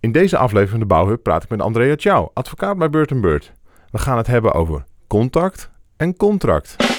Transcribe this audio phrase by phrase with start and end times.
[0.00, 3.52] In deze aflevering van de Bouwhub praat ik met Andrea Ciao, advocaat bij Beurt Beurt.
[3.90, 6.89] We gaan het hebben over contact en contract.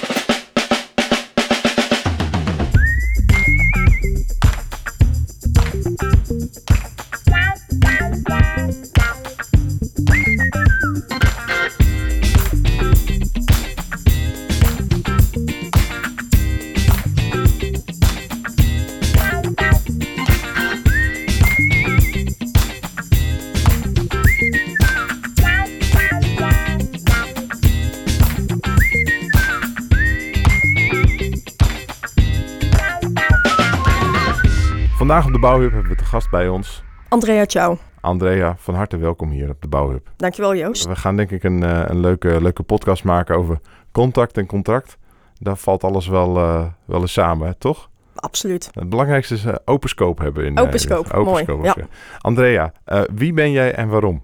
[35.12, 37.78] Vandaag op de Bouwhub hebben we te gast bij ons Andrea, ciao.
[38.00, 38.54] Andrea.
[38.58, 40.10] Van harte welkom hier op de Bouwhub.
[40.16, 40.86] Dankjewel Joost.
[40.86, 44.96] We gaan denk ik een, eh, een leuke, leuke podcast maken over contact en contract.
[45.38, 47.90] Daar valt alles wel, eh, wel eens samen, hè, toch?
[48.14, 48.68] Absoluut.
[48.72, 50.44] Het belangrijkste is eh, open scope hebben.
[50.44, 51.74] In, Open scope, open mooi, scope, ja.
[52.18, 52.72] Andrea,
[53.14, 54.22] wie ben jij en waarom?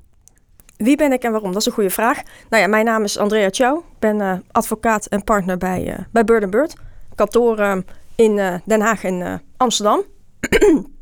[0.77, 1.52] Wie ben ik en waarom?
[1.52, 2.23] Dat is een goede vraag.
[2.50, 3.78] Nou ja, mijn naam is Andrea Ciao.
[3.78, 6.77] Ik ben advocaat en partner bij, bij Bird Bird.
[7.14, 7.77] Kantoor eh,
[8.14, 10.02] in Den Haag en Amsterdam.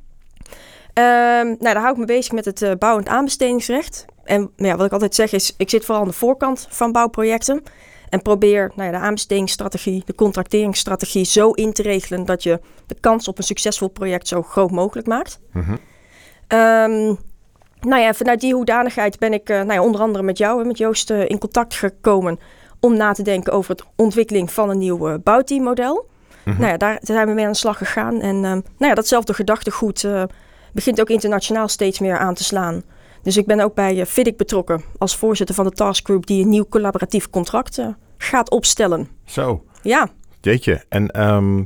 [0.92, 4.04] Ehm, nou, daar hou ik me bezig met het eh, bouwend aanbestedingsrecht.
[4.24, 6.92] En nou ja, wat ik altijd zeg is, ik zit vooral aan de voorkant van
[6.92, 7.62] bouwprojecten.
[8.08, 12.96] En probeer nou ja, de aanbestedingsstrategie, de contracteringsstrategie zo in te regelen dat je de
[13.00, 15.40] kans op een succesvol project zo groot mogelijk maakt.
[16.46, 17.14] Ehm,
[17.80, 20.66] nou ja, vanuit die hoedanigheid ben ik eh, nou ja, onder andere met jou en
[20.66, 22.38] met Joost eh, in contact gekomen
[22.80, 26.08] om na te denken over het ontwikkeling van een nieuw eh, bouwteammodel.
[26.46, 26.60] Mhm.
[26.60, 28.20] Nou ja, daar zijn we mee aan de slag gegaan.
[28.20, 30.22] En ehm, nou ja, datzelfde gedachtegoed eh,
[30.72, 32.82] begint ook internationaal steeds meer aan te slaan.
[33.22, 36.48] Dus ik ben ook bij uh, FIDIC betrokken als voorzitter van de taskgroup die een
[36.48, 37.88] nieuw collaboratief contract eh,
[38.18, 39.08] gaat opstellen.
[39.24, 40.08] Zo, Ja,
[40.40, 40.84] jeetje.
[40.88, 41.62] En, ehm,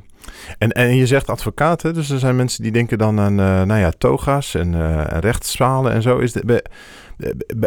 [0.58, 1.92] en, en je zegt advocaat, hè?
[1.92, 5.92] dus er zijn mensen die denken dan aan eh, nou ja, toga's en eh, rechtszalen
[5.92, 6.18] en zo.
[6.18, 6.62] Is de, ben,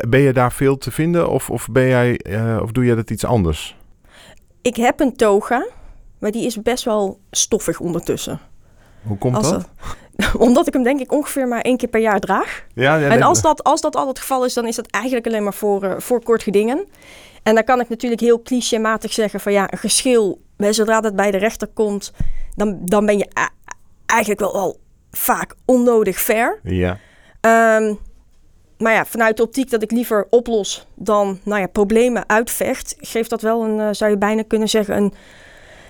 [0.09, 3.09] ben je daar veel te vinden of, of, ben jij, eh, of doe jij dat
[3.09, 3.77] iets anders?
[4.61, 5.67] ik heb een toga,
[6.23, 8.39] maar die is best wel stoffig ondertussen.
[9.03, 9.67] Hoe komt Als dat?
[10.15, 12.65] dat- omdat ik hem denk ik ongeveer maar één keer per jaar draag.
[12.73, 15.27] Ja, ja, En als dat, als dat al het geval is, dan is dat eigenlijk
[15.27, 16.85] alleen maar voor, eh, voor kort gedingen.
[17.43, 21.31] En dan kan ik natuurlijk heel clichématig zeggen van ja, een geschil, zodra dat bij
[21.31, 22.13] de rechter komt,
[22.55, 23.27] dan, dan ben je
[24.05, 24.77] eigenlijk wel al
[25.11, 26.59] vaak onnodig fair.
[26.63, 26.97] Ja,
[27.41, 27.93] Ehm,
[28.77, 33.29] maar ja, vanuit de optiek dat ik liever oplos dan nou ja, problemen uitvecht, geeft
[33.29, 35.13] dat wel een, eh, zou je bijna kunnen zeggen, een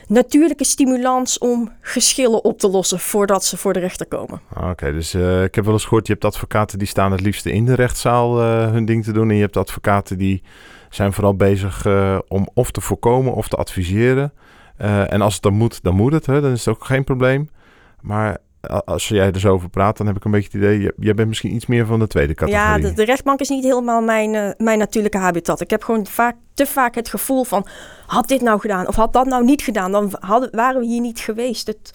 [0.08, 4.42] natuurlijke stimulans om geschillen op te lossen voordat ze voor de rechter komen.
[4.70, 4.92] oké.
[4.92, 7.66] dus eh, ik heb wel eens gehoord, je hebt advocaten die staan het liefste in
[7.66, 9.30] de rechtszaal eh, hun ding te doen.
[9.30, 10.44] En je hebt advocaten die
[10.90, 14.34] zijn vooral bezig eh, om of te voorkomen of te adviseren.
[14.78, 16.26] En als het dan moet, dan moet het.
[16.26, 16.42] Hè?
[16.42, 17.50] Dan is het ook geen probleem.
[18.02, 18.38] Maar
[18.86, 20.80] als jij er zo over praat, dan heb ik een beetje het idee...
[20.82, 22.68] je- jij bent misschien iets meer van de tweede categorie.
[22.68, 25.62] Ja, de, de rechtbank is niet helemaal mijn, eh, mijn natuurlijke habitat.
[25.62, 27.68] Ik heb gewoon vaak, te vaak het gevoel van...
[28.06, 29.92] had dit nou gedaan of had dat nou niet gedaan...
[29.92, 31.68] dan hadden, waren we hier niet geweest.
[31.68, 31.94] Het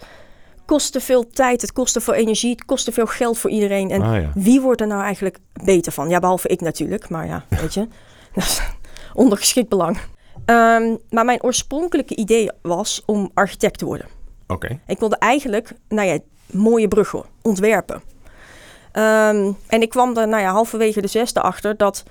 [0.65, 2.51] kostte veel tijd, het kostte veel energie...
[2.51, 3.89] het kostte veel geld voor iedereen.
[3.91, 4.31] En Ah, ja.
[4.33, 6.09] wie wordt er nou eigenlijk beter van?
[6.09, 7.87] Ja, behalve ik natuurlijk, maar ja, weet je.
[9.13, 9.97] Ondergeschikt belang.
[10.45, 14.05] Ehm, maar mijn oorspronkelijke idee was om architect te worden.
[14.47, 14.79] Oké.
[14.87, 16.19] Ik wilde eigenlijk, nou ja,
[16.51, 18.01] mooie bruggen ontwerpen.
[18.91, 22.03] Ehm, en ik kwam er, nou ja, halverwege de zesde achter dat,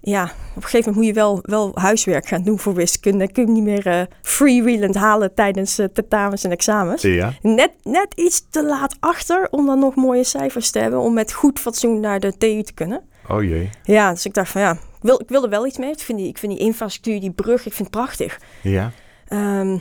[0.00, 3.18] ja, op een gegeven moment moet je wel, wel huiswerk gaan doen voor wiskunde.
[3.18, 7.02] Dan kun je niet meer eh freewheelend halen tijdens eh, tentamens en examens.
[7.02, 7.32] Ja.
[7.42, 11.32] Net, net iets te laat achter om dan nog mooie cijfers te hebben om met
[11.32, 13.02] goed fatsoen naar de TU te kunnen.
[13.28, 13.70] Oh jee.
[13.82, 15.90] Ja, dus ik dacht van ja, ik wil, ik wil er wel iets mee.
[15.90, 18.40] Ik vind, die, ik vind die infrastructuur, die brug, ik vind het prachtig.
[18.62, 18.90] Ja.
[19.28, 19.78] Ehm,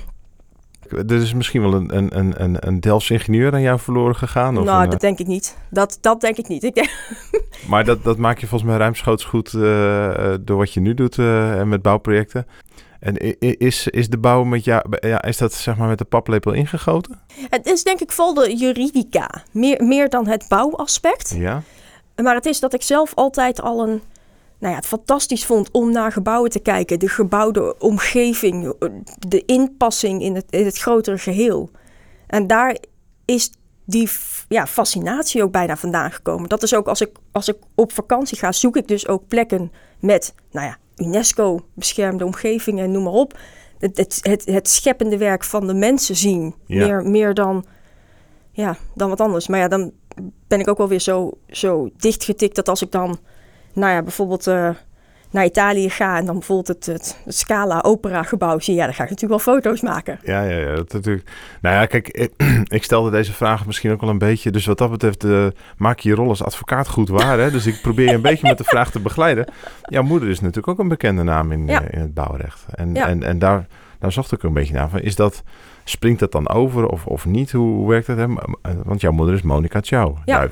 [0.92, 4.58] Er is misschien wel een, een, een, een, een Delfts ingenieur aan jou verloren gegaan.
[4.58, 5.58] Of nou, een, dat denk ik niet.
[5.70, 6.64] Dat, dat denk ik niet.
[6.64, 6.88] Ik denk,
[7.32, 7.40] eh,
[7.70, 10.94] Maar dat, dat maak je volgens mij ruimschoots goed eh, eh, door wat je nu
[10.94, 12.48] doet eh, met bouwprojecten.
[13.00, 16.52] En is, is de bouw met jou, ja, is dat zeg maar met de paplepel
[16.52, 17.20] ingegoten?
[17.50, 21.36] Het is denk ik vooral de juridica, meer, meer dan het bouwaspect.
[21.38, 21.62] Ja.
[22.16, 24.02] Maar het is dat ik zelf altijd al een,
[24.60, 27.00] nou ja, het fantastisch vond om naar gebouwen te kijken.
[27.00, 28.74] De gebouwde omgeving,
[29.20, 31.70] de inpassing in het, in het grotere geheel.
[32.28, 32.78] En daar
[33.26, 33.52] is
[33.86, 34.10] die
[34.48, 36.50] ja, fascinatie ook bijna vandaan gekomen.
[36.50, 39.72] Dat is ook als ik, als ik op vakantie ga, zoek ik dus ook plekken
[40.00, 43.40] met, nou ja, UNESCO beschermde omgevingen, noem maar op.
[43.80, 46.56] Het, het, het, het scheppende werk van de mensen zien.
[46.66, 46.86] Ja.
[46.86, 47.66] Meer, meer dan,
[48.52, 49.48] ja, dan wat anders.
[49.48, 49.92] Maar ja, dan
[50.48, 53.20] ben ik ook wel weer zo, zo dichtgetikt dat als ik dan,
[53.78, 54.70] nou ja, bijvoorbeeld eh,
[55.32, 58.94] naar Italië ga en dan bijvoorbeeld het, het, het Scala Opera gebouw zie, ja, dan
[58.94, 60.20] ga ik natuurlijk wel foto's maken.
[60.24, 60.76] Ja, ja, ja.
[60.76, 61.30] Dat natuurlijk.
[61.62, 62.32] Nou ja, kijk, ik,
[62.78, 64.52] ik stelde deze vraag misschien ook wel een beetje.
[64.52, 65.48] Dus wat dat betreft, uh,
[65.78, 67.40] maak je je rol als advocaat goed waar.
[67.40, 67.52] Hè?
[67.52, 69.46] Dus ik probeer je een beetje met de vraag te begeleiden.
[69.84, 71.82] Jouw moeder is natuurlijk ook een bekende naam in, Ja.
[71.84, 72.66] eh, in het bouwrecht.
[72.76, 73.08] En, Ja.
[73.08, 73.68] en, en daar,
[74.00, 74.90] daar zocht ik een beetje naar.
[74.90, 75.44] Van, is dat,
[75.84, 77.52] springt dat dan over of, of niet?
[77.52, 78.18] Hoe, hoe werkt dat?
[78.18, 78.24] Hè?
[78.24, 80.44] Eh, Want jouw moeder is Monica Ciao, Ja.
[80.44, 80.50] Eh,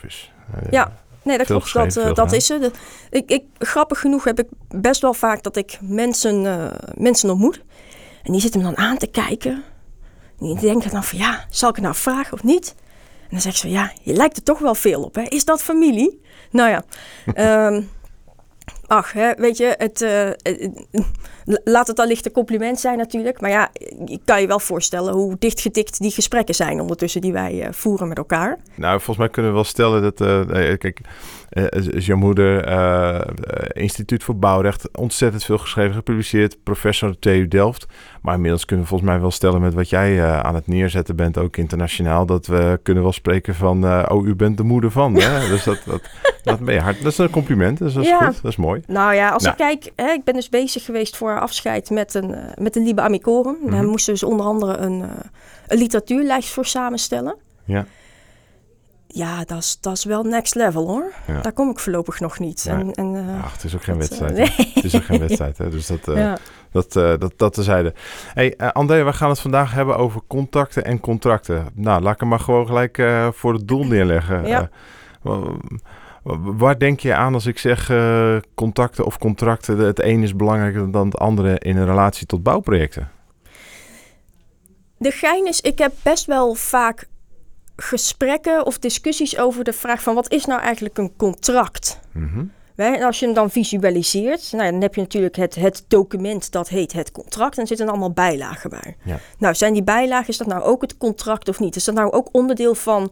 [0.69, 0.91] Ja.
[1.25, 1.73] Nee, dat klopt.
[1.73, 2.71] Dat, eh, dat is ze.
[3.09, 6.65] Ik, ik, grappig genoeg heb ik best wel vaak dat ik mensen, eh,
[6.97, 7.61] mensen ontmoet.
[8.23, 9.63] En die zitten me dan aan te kijken.
[10.39, 12.75] En die denken dan van ja, zal ik het nou vragen of niet?
[13.21, 15.15] En dan zegt ze ja, je lijkt er toch wel veel op.
[15.15, 15.21] Hè?
[15.21, 16.21] Is dat familie?
[16.51, 16.83] Nou ja,
[17.33, 17.81] ehm,
[18.87, 20.69] ach, hè, weet je, het, eh, eh,
[21.63, 23.41] laat het allicht een compliment zijn natuurlijk.
[23.41, 23.69] Maar ja,
[24.05, 28.07] je kan je wel voorstellen hoe dichtgedikt die gesprekken zijn ondertussen die wij eh, voeren
[28.07, 28.57] met elkaar.
[28.75, 31.01] Nou, volgens mij kunnen we wel stellen dat, eh, kijk,
[31.89, 32.73] is jouw moeder
[33.75, 37.85] Instituut voor Bouwrecht, ontzettend veel geschreven, gepubliceerd, professor op TU Delft.
[38.21, 41.37] Maar inmiddels kunnen we volgens mij wel stellen met wat jij aan het neerzetten bent,
[41.37, 45.15] ook internationaal, dat we kunnen wel spreken van, oh, u bent de moeder van.
[45.15, 45.47] Hè?
[45.49, 46.01] dus dat, dat,
[46.43, 47.03] dat ben je hard.
[47.03, 48.25] Dat is een compliment, dus dat is Ja.
[48.25, 48.74] goed, dat is mooi.
[48.87, 49.55] Nou ja, als Nou.
[49.55, 52.83] ik kijk, hè, ik ben dus bezig geweest voor afscheid met een, eh, met een
[52.83, 53.57] Liebe Amicorum.
[53.63, 53.85] Daar Mhm.
[53.89, 55.09] moesten dus onder andere een, eh,
[55.67, 57.35] een literatuurlijst voor samenstellen.
[57.65, 57.85] Ja.
[59.07, 61.11] Ja, dat is, dat is wel next level hoor.
[61.27, 61.41] Ja.
[61.41, 62.65] Daar kom ik voorlopig nog niet.
[62.67, 62.75] Nee.
[62.77, 64.55] En, en, eh, Ach, het is ook geen dat, wedstrijd.
[64.75, 65.69] Het is ook geen wedstrijd, hè?
[65.69, 66.07] dus dat...
[66.07, 66.37] eh, ja.
[66.71, 67.93] Dat, dat, dat tezijde.
[68.33, 71.65] Hey, André, we gaan het vandaag hebben over contacten en contracten.
[71.73, 74.47] Nou, laat ik hem maar gewoon gelijk voor het doel neerleggen.
[74.47, 74.69] Ja.
[76.25, 79.77] Wa- wa- waar denk je aan als ik zeg eh, contacten of contracten?
[79.77, 83.11] Het een is belangrijker dan het andere in een relatie tot bouwprojecten.
[84.97, 87.07] De gein is, ik heb best wel vaak
[87.75, 91.99] gesprekken of discussies over de vraag van wat is nou eigenlijk een contract?
[92.11, 92.43] Mhm.
[92.75, 96.51] En als je hem dan visualiseert, nou, ja, dan heb je natuurlijk het, het document
[96.51, 97.55] dat heet het contract.
[97.55, 98.97] En er zitten allemaal bijlagen bij.
[99.03, 99.19] Ja.
[99.37, 101.75] Nou, zijn die bijlagen, is dat nou ook het contract of niet?
[101.75, 103.11] Is dat nou ook onderdeel van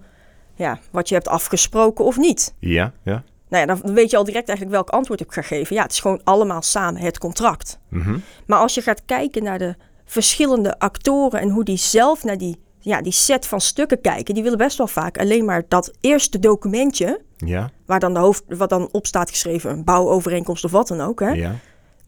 [0.55, 2.53] ja, wat je hebt afgesproken of niet?
[2.59, 3.23] Ja, ja.
[3.49, 5.75] Nou ja, dan weet je al direct eigenlijk welk antwoord ik ga geven.
[5.75, 7.79] Ja, het is gewoon allemaal samen het contract.
[7.89, 8.17] Mhm.
[8.47, 12.59] Maar als je gaat kijken naar de verschillende actoren en hoe die zelf naar die,
[12.79, 16.39] ja, die set van stukken kijken, die willen best wel vaak alleen maar dat eerste
[16.39, 20.87] documentje, Ja, waar dan de hoofd, wat dan op staat geschreven, een bouwovereenkomst of wat
[20.87, 21.55] dan ook, hè, ja.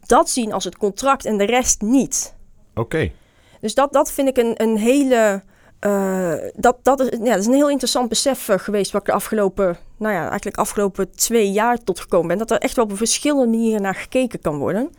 [0.06, 2.36] dat zien als het contract en de rest niet.
[2.76, 3.12] Oké.
[3.62, 5.44] Dus dat, dat vind ik een, een hele.
[5.86, 9.08] Eh, dat, dat, is, ja, dat is een heel interessant besef eh, geweest wat ik
[9.08, 12.38] de afgelopen, nou ja, eigenlijk afgelopen twee jaar tot gekomen ben.
[12.38, 14.90] Dat er echt wel op verschillende manieren naar gekeken kan worden.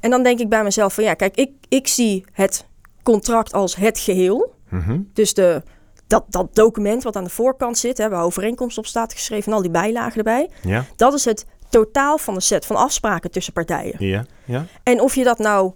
[0.00, 2.66] En dan denk ik bij mezelf van ja, kijk, ik, ik zie het
[3.02, 4.54] contract als het geheel.
[4.68, 5.00] Mhm.
[5.12, 5.62] Dus de,
[6.06, 9.52] dat, dat document wat aan de voorkant zit, hè, waar overeenkomst op staat geschreven en
[9.52, 10.50] al die bijlagen erbij.
[10.62, 14.06] Ja, Dat is het totaal van de set van afspraken tussen partijen.
[14.06, 14.66] ja, ja.
[14.82, 15.72] En of je dat nou,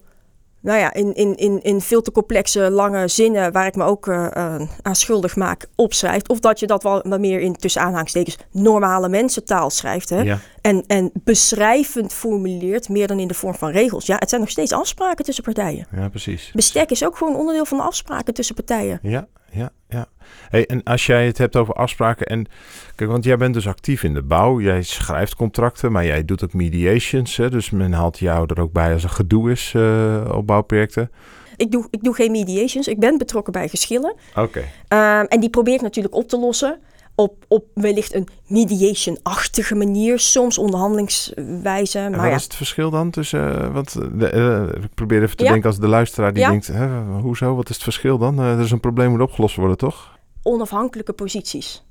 [0.62, 4.09] nou ja, in, in, in, in veel te complexe, lange zinnen, waar ik me ook
[4.09, 6.29] eh, aan schuldig maak, opschrijft.
[6.29, 10.09] Of dat je dat wel wat meer in tussen aanhalingstekens normale mensentaal schrijft.
[10.09, 10.20] Hè?
[10.20, 14.06] Ja, En, en beschrijvend formuleert, meer dan in de vorm van regels.
[14.06, 15.87] Ja, het zijn nog steeds afspraken tussen partijen.
[15.97, 16.50] ja, precies.
[16.55, 18.99] Bestek is ook gewoon onderdeel van de afspraken tussen partijen.
[19.03, 20.06] Ja, ja, ja.
[20.48, 22.46] Hey, en als jij het hebt over afspraken en...
[22.94, 24.60] Kijk, want jij bent dus actief in de bouw.
[24.60, 27.36] Jij schrijft contracten, maar jij doet ook mediations.
[27.36, 27.50] Hè?
[27.50, 31.10] Dus men haalt jou er ook bij als er gedoe is eh, op bouwprojecten.
[31.56, 32.88] Ik doe, ik doe geen mediations.
[32.88, 34.14] Ik ben betrokken bij geschillen.
[34.36, 34.64] Oké.
[34.88, 36.78] Ehm, en die probeer ik natuurlijk op te lossen.
[37.14, 40.19] Op, op wellicht een mediation-achtige manier.
[40.19, 41.99] Soms onderhandelingswijze.
[41.99, 43.60] En Maar wat ja, is het verschil dan tussen...
[43.63, 45.51] eh, want eh, de, eh, ik probeer even te Ja.
[45.51, 46.51] denken als de luisteraar die Ja.
[46.51, 46.67] denkt...
[46.67, 48.39] Hè, hoezo, wat is het verschil dan?
[48.39, 50.10] Er is een probleem moet opgelost worden, toch?
[50.44, 51.84] onafhankelijke posities.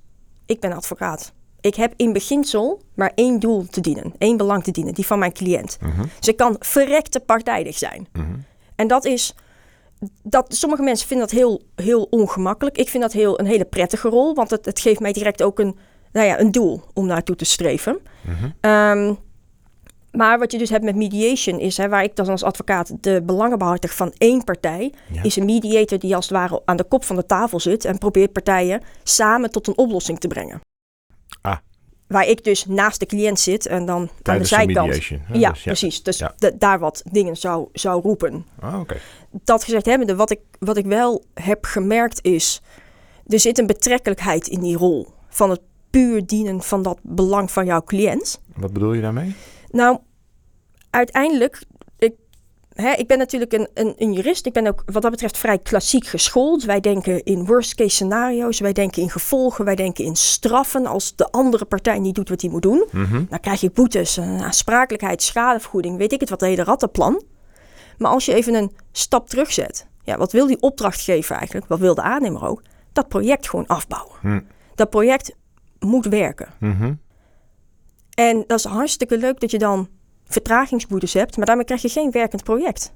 [0.45, 1.33] Ik ben advocaat.
[1.61, 4.13] Ik heb in beginsel maar één doel te dienen.
[4.17, 4.93] één belang te dienen.
[4.93, 5.77] Die van mijn cliënt.
[5.81, 8.07] Mhm, Dus ik kan verrekte partijdig zijn.
[8.13, 8.25] mhm.
[8.75, 9.35] En dat is...
[10.23, 12.77] Dat, sommige mensen vinden dat heel, heel ongemakkelijk.
[12.77, 14.33] Ik vind dat heel, een hele prettige rol.
[14.35, 15.77] Want het, het geeft mij direct ook een,
[16.11, 17.99] nou ja, een doel om naartoe te streven.
[18.25, 18.49] Mhm.
[18.61, 19.13] Ehm,
[20.11, 23.21] maar wat je dus hebt met mediation is, hè, waar ik dan als advocaat de
[23.25, 25.23] belangen behartig van één partij, Ja.
[25.23, 27.97] is een mediator die als het ware aan de kop van de tafel zit en
[27.97, 30.61] probeert partijen samen tot een oplossing te brengen.
[31.41, 31.57] Ah.
[32.07, 34.87] Waar ik dus naast de cliënt zit en dan aan de Tijdens zijkant.
[34.87, 35.21] mediation.
[35.25, 35.37] hè?
[35.37, 36.03] Ja, Dus precies.
[36.03, 36.33] Dus Ja.
[36.57, 38.45] daar wat dingen zou, zou roepen.
[38.59, 38.97] Ah, oké.
[39.43, 42.61] Dat gezegd hebbende, wat ik, wat ik wel heb gemerkt is...
[43.27, 47.65] er zit een betrekkelijkheid in die rol van het puur dienen van dat belang van
[47.65, 48.41] jouw cliënt.
[48.55, 49.35] Wat bedoel je daarmee?
[49.69, 49.97] Nou,
[50.89, 51.63] uiteindelijk
[51.97, 52.13] ik,
[52.73, 54.45] hè, ik ben natuurlijk een, een, een jurist.
[54.45, 56.63] Ik ben ook wat dat betreft vrij klassiek geschoold.
[56.63, 58.59] Wij denken in worst case scenario's.
[58.59, 59.65] Wij denken in gevolgen.
[59.65, 60.85] Wij denken in straffen.
[60.85, 62.87] Als de andere partij niet doet wat hij moet doen.
[62.91, 63.23] Mhm.
[63.29, 65.97] Dan krijg je boetes, een aansprakelijkheid, schadevergoeding.
[65.97, 67.23] Weet ik het wat, de hele rattenplan.
[68.01, 69.87] Maar als je even een stap terugzet.
[70.03, 71.67] Ja, wat wil die opdrachtgever eigenlijk?
[71.67, 72.61] Wat wil de aannemer ook?
[72.93, 74.15] Dat project gewoon afbouwen.
[74.21, 74.39] Hm.
[74.75, 75.35] Dat project
[75.79, 76.47] moet werken.
[76.59, 76.93] Mhm.
[78.13, 79.87] En dat is hartstikke leuk dat je dan
[80.25, 82.93] vertragingsboetes hebt, maar daarmee krijg je geen werkend project.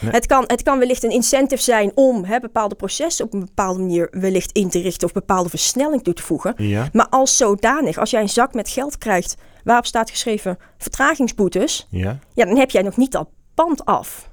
[0.00, 0.10] Nee.
[0.12, 3.80] Het, kan, het kan wellicht een incentive zijn om hè, bepaalde processen op een bepaalde
[3.80, 6.54] manier wellicht in te richten of bepaalde versnelling toe te voegen.
[6.56, 6.88] Ja.
[6.92, 12.18] Maar als zodanig, als jij een zak met geld krijgt waarop staat geschreven vertragingsboetes, Ja.
[12.34, 14.32] ja, dan heb jij nog niet dat pand af.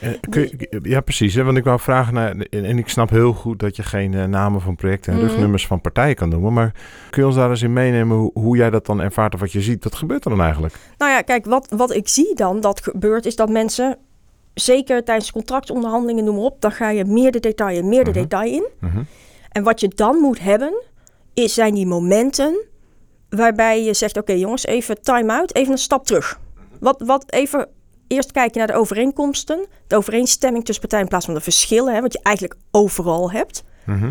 [0.00, 1.34] Eh, kun je- ja, precies.
[1.34, 1.44] Hè?
[1.44, 2.36] Want ik wou vragen naar.
[2.50, 5.28] En ik snap heel goed dat je geen eh, namen van projecten en Mhm.
[5.28, 6.52] rugnummers van partijen kan noemen.
[6.52, 6.72] Maar
[7.10, 9.52] kun je ons daar eens in meenemen hoe, hoe jij dat dan ervaart of wat
[9.52, 9.84] je ziet?
[9.84, 10.74] Wat gebeurt er dan eigenlijk?
[10.98, 13.96] Nou ja, kijk, wat, wat ik zie dan dat gebeurt, is dat mensen,
[14.54, 18.18] zeker tijdens contractonderhandelingen, noem maar op, dan ga je meer de detail, meer de Mhm.
[18.18, 18.66] detail in.
[18.80, 19.02] Mhm.
[19.52, 20.82] En wat je dan moet hebben,
[21.34, 22.64] is, zijn die momenten
[23.28, 26.40] waarbij je zegt: Oké, jongens, even time-out, even een stap terug.
[26.80, 27.68] Wat, wat even
[28.08, 32.00] eerst kijken naar de overeenkomsten, de overeenstemming tussen partijen in plaats van de verschillen, hè,
[32.00, 33.64] wat je eigenlijk overal hebt.
[33.84, 34.10] Mhm.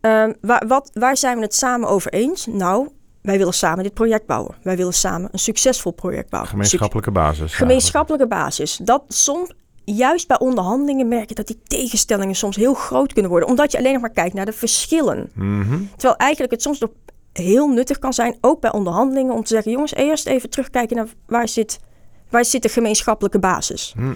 [0.00, 2.46] Ehm, waar, wat, waar zijn we het samen over eens?
[2.46, 2.88] Nou,
[3.22, 4.54] wij willen samen dit project bouwen.
[4.62, 6.50] Wij willen samen een succesvol project bouwen.
[6.50, 7.54] Gemeenschappelijke basis.
[7.54, 8.76] Gemeenschappelijke basis.
[8.76, 9.52] Dat soms,
[9.84, 13.48] juist bij onderhandelingen, merk je dat die tegenstellingen soms heel groot kunnen worden.
[13.48, 15.30] Omdat je alleen nog maar kijkt naar de verschillen.
[15.34, 15.78] Mhm.
[15.90, 16.90] Terwijl eigenlijk het soms nog
[17.32, 21.06] heel nuttig kan zijn, ook bij onderhandelingen, om te zeggen: jongens, eerst even terugkijken naar
[21.26, 21.78] waar zit,
[22.30, 23.92] waar zit de gemeenschappelijke basis.
[23.96, 24.12] Hm.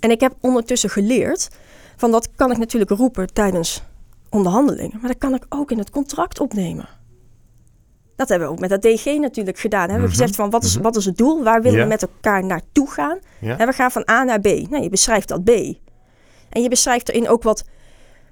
[0.00, 1.48] En ik heb ondertussen geleerd
[1.96, 3.82] van dat kan ik natuurlijk roepen tijdens
[4.30, 6.88] onderhandelingen, maar dat kan ik ook in het contract opnemen.
[8.16, 9.80] Dat hebben we ook met dat DG natuurlijk gedaan.
[9.88, 10.16] Hebben we Mhm.
[10.18, 10.82] gezegd van wat is, Mhm.
[10.82, 11.42] wat is het doel?
[11.42, 13.18] Waar willen we met elkaar naartoe gaan?
[13.40, 14.44] En we gaan van A naar B.
[14.46, 15.48] Nou, je beschrijft dat B.
[16.48, 17.64] En je beschrijft erin ook wat,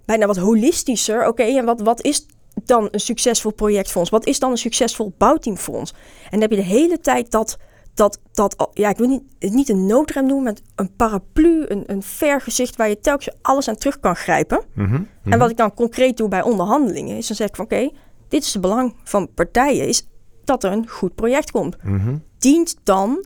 [0.05, 1.27] bijna wat holistischer.
[1.27, 2.27] Oké, en wat, wat is
[2.65, 4.11] dan een succesvol project voor ons?
[4.11, 5.91] Wat is dan een succesvol bouwteam voor ons?
[6.25, 7.57] En dan heb je de hele tijd dat,
[7.97, 11.83] dat, dat ja, ik wil niet, het niet een noodrem noemen, maar een paraplu, een,
[11.87, 14.63] een vergezicht waar je telkens alles aan terug kan grijpen.
[14.75, 14.93] Mhm.
[14.93, 15.03] Mhm.
[15.33, 17.91] En wat ik dan concreet doe bij onderhandelingen, is dan zeg ik van oké,
[18.29, 20.09] dit is het belang van partijen, is
[20.45, 21.77] dat er een goed project komt.
[21.83, 22.17] Mhm.
[22.39, 23.25] Dient dan,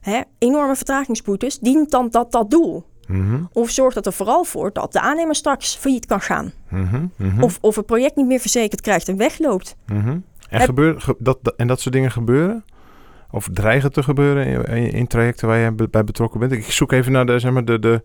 [0.00, 2.84] hè, enorme vertragingsboetes, dient dan dat dat doel?
[3.52, 6.52] Of zorgt dat er vooral voor dat de aannemer straks failliet kan gaan?
[7.40, 9.76] Of, of het project niet meer verzekerd krijgt en wegloopt?
[10.48, 10.66] En, Heb-
[11.18, 12.64] dat- en dat soort dingen gebeuren?
[13.30, 16.52] Of dreigen te gebeuren in, trajecten waar je bij betrokken bent?
[16.52, 18.02] Ik zoek even naar de, zeg maar, de, de,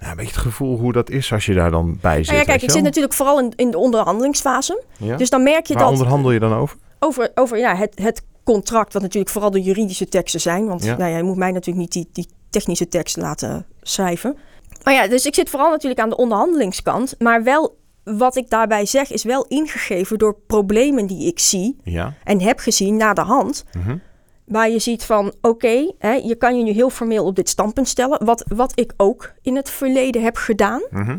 [0.00, 2.26] ja, een beetje het gevoel hoe dat is als je daar dan bij zit.
[2.26, 4.82] Nou ja, kijk, ik zit natuurlijk vooral in, in de onderhandelingsfase.
[4.98, 5.16] Ja?
[5.16, 6.76] Dus dan merk je Waar dat onderhandel je dan over?
[6.98, 10.66] over, over ja, het, het contract, wat natuurlijk vooral de juridische teksten zijn.
[10.66, 10.96] Want Ja.
[10.96, 14.36] nou ja, je moet mij natuurlijk niet die, die technische tekst laten schrijven.
[14.84, 17.14] Maar ja, dus ik zit vooral natuurlijk aan de onderhandelingskant.
[17.18, 22.14] Maar wel, wat ik daarbij zeg, is wel ingegeven door problemen die ik zie Ja.
[22.24, 23.64] en heb gezien na de hand.
[23.72, 23.96] Mhm.
[24.44, 27.88] Waar je ziet van, oké, hè, je kan je nu heel formeel op dit standpunt
[27.88, 28.24] stellen.
[28.24, 30.82] Wat, wat ik ook in het verleden heb gedaan.
[30.90, 31.18] Mhm.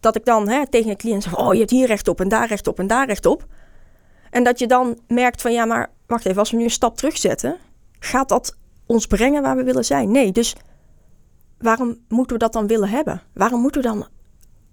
[0.00, 2.28] Dat ik dan hè, tegen een cliënt zeg, oh, je hebt hier recht op en
[2.28, 3.46] daar recht op en daar recht op.
[4.30, 6.96] En dat je dan merkt van, ja, maar wacht even, als we nu een stap
[6.96, 7.56] terugzetten,
[7.98, 10.10] gaat dat ons brengen waar we willen zijn?
[10.10, 10.56] Nee, dus
[11.58, 13.22] waarom moeten we dat dan willen hebben?
[13.34, 14.06] Waarom moeten we dan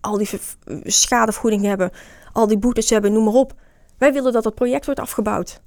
[0.01, 1.91] al die ver- schadevergoeding hebben,
[2.33, 3.53] al die boetes hebben, noem maar op.
[3.97, 5.61] Wij willen dat het project wordt afgebouwd.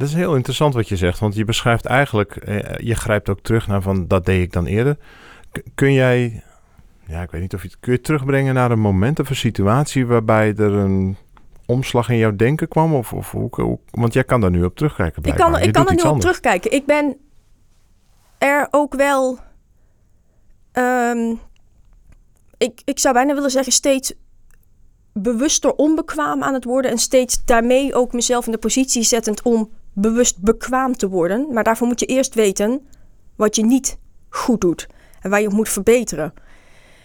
[0.00, 3.40] Dat is heel interessant wat je zegt, want je beschrijft eigenlijk, eh, je grijpt ook
[3.40, 4.96] terug naar van dat deed ik dan eerder.
[5.74, 6.42] Kun jij,
[7.06, 9.36] ja, ik weet niet of je het kun je terugbrengen naar een moment of een
[9.36, 11.16] situatie waarbij er een
[11.66, 12.94] omslag in jouw denken kwam?
[12.94, 15.22] Of, of hoe, hoe- want jij kan daar nu op terugkijken.
[15.22, 16.72] Ik kan, ik kan er nu op terugkijken.
[16.72, 17.16] Ik ben
[18.38, 19.38] er ook wel.
[20.72, 21.34] ehm,
[22.58, 24.14] ik, ik zou bijna willen zeggen, steeds
[25.12, 26.90] bewuster onbekwaam aan het worden.
[26.90, 31.46] En steeds daarmee ook mezelf in de positie zettend om bewust bekwaam te worden.
[31.52, 32.86] Maar daarvoor moet je eerst weten
[33.36, 34.86] wat je niet goed doet.
[35.20, 36.32] En waar je op moet verbeteren.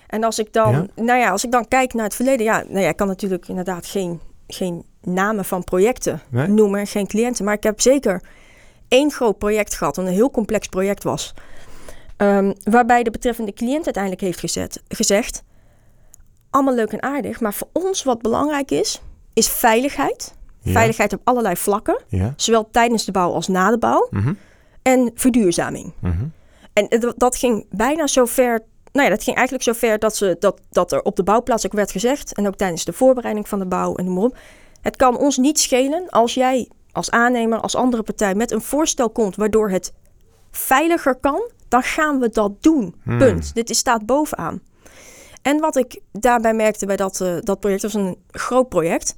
[0.08, 1.04] En als ik dan, Ja?
[1.04, 3.48] nou ja, als ik dan kijk naar het verleden, ja, nou ja, ik kan natuurlijk
[3.48, 6.48] inderdaad geen, geen namen van projecten Nee?
[6.48, 7.46] noemen en geen cliënten.
[7.46, 8.22] Maar ik heb zeker
[8.88, 11.34] één groot project gehad, wat een heel complex project was.
[12.18, 15.44] Ehm, waarbij de betreffende cliënt uiteindelijk heeft gezet, gezegd:
[16.50, 19.02] allemaal leuk en aardig, maar voor ons wat belangrijk is,
[19.34, 20.36] is veiligheid.
[20.66, 20.72] Ja.
[20.72, 22.34] Veiligheid op allerlei vlakken, Ja.
[22.36, 24.08] zowel tijdens de bouw als na de bouw.
[24.12, 24.34] Mhm.
[24.82, 25.94] En verduurzaming.
[26.00, 26.26] Mhm.
[26.74, 28.60] En dat ging bijna zo ver.
[28.92, 31.66] Nou ja, dat ging eigenlijk zo ver dat, ze, dat, dat er op de bouwplaats
[31.66, 32.34] ook werd gezegd.
[32.34, 34.38] En ook tijdens de voorbereiding van de bouw en noem maar op.
[34.82, 39.10] Het kan ons niet schelen als jij als aannemer, als andere partij met een voorstel
[39.10, 39.94] komt waardoor het
[40.52, 42.96] veiliger kan, dan gaan we dat doen.
[43.04, 43.18] Hmm.
[43.18, 43.54] Punt.
[43.56, 44.62] Dit is, staat bovenaan.
[45.42, 49.16] En wat ik daarbij merkte bij dat, eh, dat project, dat was een groot project.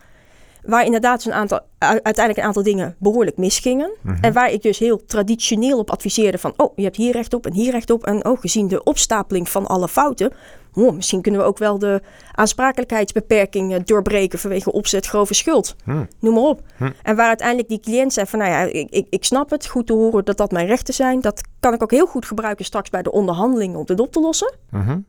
[0.67, 3.91] Waar inderdaad een aantal, uiteindelijk een aantal dingen behoorlijk misgingen.
[4.01, 4.17] Mhm.
[4.21, 6.53] En waar ik dus heel traditioneel op adviseerde van...
[6.57, 8.05] oh, je hebt hier recht op en hier recht op.
[8.05, 10.33] En oh, gezien de opstapeling van alle fouten...
[10.73, 14.39] oh, misschien kunnen we ook wel de aansprakelijkheidsbeperking eh, doorbreken...
[14.39, 15.75] vanwege opzet grove schuld.
[15.83, 16.07] Hmm.
[16.19, 16.61] Noem maar op.
[16.77, 16.91] Hm.
[17.03, 18.39] En waar uiteindelijk die cliënt zei van...
[18.39, 21.21] nou ja, ik, ik, ik snap het, goed te horen dat dat mijn rechten zijn.
[21.21, 23.79] Dat kan ik ook heel goed gebruiken straks bij de onderhandelingen...
[23.79, 24.53] om dit op te lossen.
[24.69, 24.99] Mhm.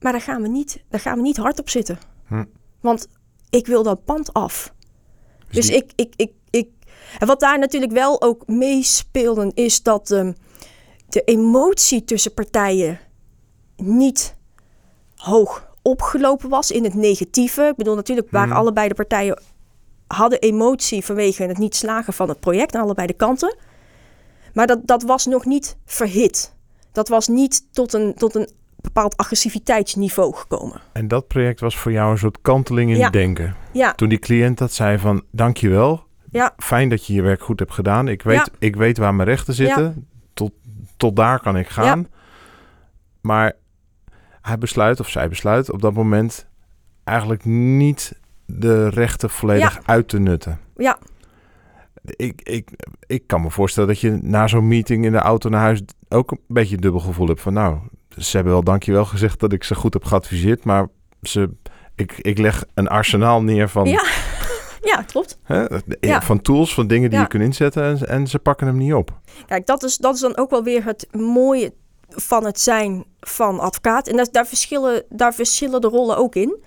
[0.00, 1.98] Maar daar gaan we niet, daar gaan we niet hard op zitten.
[2.26, 2.44] Hm.
[2.80, 3.08] Want
[3.50, 4.73] ik wil dat pand af.
[5.54, 6.68] Dus die- ik, ik, ik, ik.
[7.18, 10.32] En wat daar natuurlijk wel ook meespeelde, is dat ehm,
[11.08, 13.00] de emotie tussen partijen
[13.76, 14.34] niet
[15.16, 17.62] hoog opgelopen was in het negatieve.
[17.62, 18.56] Ik bedoel, natuurlijk waren Hmm.
[18.58, 19.42] allebei de partijen
[20.06, 23.56] hadden emotie vanwege het niet slagen van het project aan allebei de kanten.
[24.52, 26.54] Maar dat, dat was nog niet verhit.
[26.92, 28.48] Dat was niet tot een, tot een
[28.84, 30.80] bepaald agressiviteitsniveau gekomen.
[30.92, 33.04] En dat project was voor jou een soort kanteling in Ja.
[33.04, 33.54] het denken.
[33.72, 36.04] Ja, Toen die cliënt dat zei van, dankjewel.
[36.30, 36.52] Ja.
[36.56, 38.08] Fijn dat je je werk goed hebt gedaan.
[38.08, 38.46] Ik weet, Ja.
[38.58, 40.06] ik weet waar mijn rechten zitten.
[40.34, 40.52] Tot,
[40.96, 42.08] tot daar kan ik gaan.
[43.20, 43.52] Maar
[44.42, 46.46] hij besluit, of zij besluit op dat moment...
[47.04, 50.60] eigenlijk niet de rechten volledig uit te nutten.
[50.76, 50.98] ja,
[52.02, 52.70] Ik, ik,
[53.06, 55.82] ik kan me voorstellen dat je na zo'n meeting in de auto naar huis...
[56.08, 57.52] ook een beetje dubbel gevoel hebt van...
[57.52, 57.78] nou,
[58.18, 60.64] ze hebben wel dankjewel gezegd dat ik ze goed heb geadviseerd...
[60.64, 60.86] maar
[61.22, 61.50] ze,
[61.94, 63.88] ik, ik leg een arsenaal neer van...
[63.88, 64.04] Ja.
[64.92, 65.38] ja, klopt.
[65.42, 65.64] Hè?
[66.00, 66.22] Ja.
[66.22, 67.24] Van tools, van dingen die Ja.
[67.24, 69.20] je kunt inzetten en, en ze pakken hem niet op.
[69.46, 71.72] Kijk, dat is, dat is dan ook wel weer het mooie
[72.08, 74.08] van het zijn van advocaat.
[74.08, 76.62] En dat, daar, verschillen, daar verschillen de rollen ook in.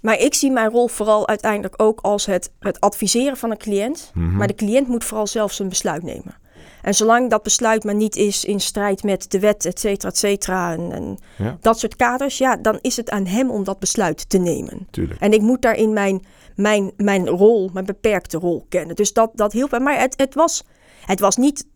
[0.00, 4.10] Maar ik zie mijn rol vooral uiteindelijk ook als het, het adviseren van een cliënt.
[4.14, 4.36] Mhm.
[4.36, 6.36] Maar de cliënt moet vooral zelf zijn besluit nemen.
[6.84, 10.18] En zolang dat besluit maar niet is in strijd met de wet, et cetera, et
[10.18, 11.56] cetera, en, en Ja.
[11.60, 14.86] dat soort kaders, ja, dan is het aan hem om dat besluit te nemen.
[14.90, 15.20] Tuurlijk.
[15.20, 16.24] En ik moet daarin mijn,
[16.56, 18.96] mijn, mijn rol, mijn beperkte rol kennen.
[18.96, 19.80] Dus dat, dat hielp mij.
[19.80, 20.64] Maar het, het, was,
[21.00, 21.66] het was niet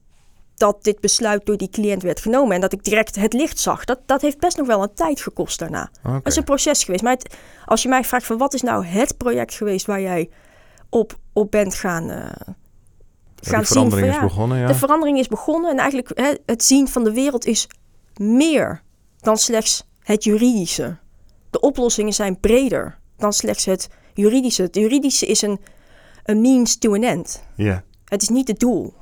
[0.56, 3.84] dat dit besluit door die cliënt werd genomen en dat ik direct het licht zag.
[3.84, 5.90] Dat, dat heeft best nog wel een tijd gekost daarna.
[6.04, 6.12] Oké.
[6.12, 7.02] Dat is een proces geweest.
[7.02, 10.30] Maar het- als je mij vraagt van wat is nou het project geweest waar jij
[10.88, 12.30] op, op bent gaan, eh,
[13.40, 13.74] gaan zien.
[13.74, 14.66] verandering is ja, begonnen, ja.
[14.66, 17.68] De verandering is begonnen en eigenlijk hè, het zien van de wereld is
[18.16, 18.82] meer
[19.20, 20.96] dan slechts het juridische.
[21.50, 24.62] De oplossingen zijn breder dan slechts het juridische.
[24.62, 25.60] Het juridische is een,
[26.24, 27.44] een means to an end.
[27.54, 27.82] ja.
[28.04, 28.94] Het is niet het doel.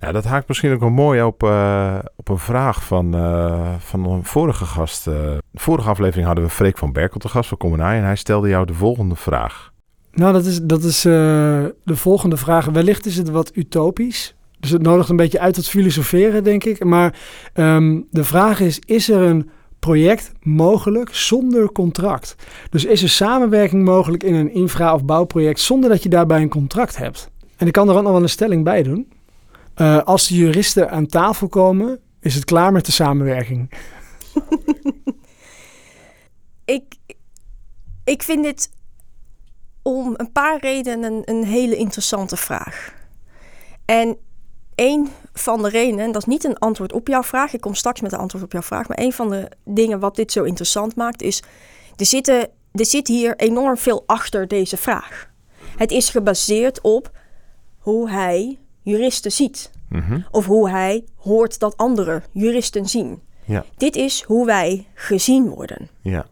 [0.00, 4.04] Ja, dat haakt misschien ook wel mooi op, eh, op een vraag van, eh, van
[4.04, 5.06] een vorige gast.
[5.06, 8.16] Eh, de vorige aflevering hadden we Freek van Berkel te gast van Comenaai en hij
[8.16, 9.72] stelde jou de volgende vraag.
[10.12, 11.12] Nou, dat is, dat is eh,
[11.84, 12.66] de volgende vraag.
[12.66, 14.34] Wellicht is het wat utopisch.
[14.60, 16.84] Dus het nodigt een beetje uit tot filosoferen, denk ik.
[16.84, 17.18] Maar
[17.52, 22.34] ehm, de vraag is, is er een project mogelijk zonder contract?
[22.70, 26.48] Dus is er samenwerking mogelijk in een infra- of bouwproject zonder dat je daarbij een
[26.48, 27.30] contract hebt?
[27.56, 29.12] En ik kan er ook nog wel een stelling bij doen.
[29.74, 33.70] Eh, als de juristen aan tafel komen, is het klaar met de samenwerking.
[36.64, 36.84] Ik,
[38.04, 38.70] ik vind dit
[39.82, 42.94] om een paar redenen een, een hele interessante vraag.
[43.84, 44.16] En
[44.74, 47.74] een van de redenen, en dat is niet een antwoord op jouw vraag, ik kom
[47.74, 50.42] straks met een antwoord op jouw vraag, maar een van de dingen wat dit zo
[50.42, 51.42] interessant maakt is,
[51.96, 55.28] er, zitten, er zit hier enorm veel achter deze vraag.
[55.76, 57.10] Het is gebaseerd op
[57.78, 59.70] hoe hij juristen ziet.
[59.88, 60.20] Mhm.
[60.30, 63.22] Of hoe hij hoort dat andere juristen zien.
[63.44, 63.64] Ja.
[63.76, 65.88] Dit is hoe wij gezien worden.
[66.00, 66.26] Ja.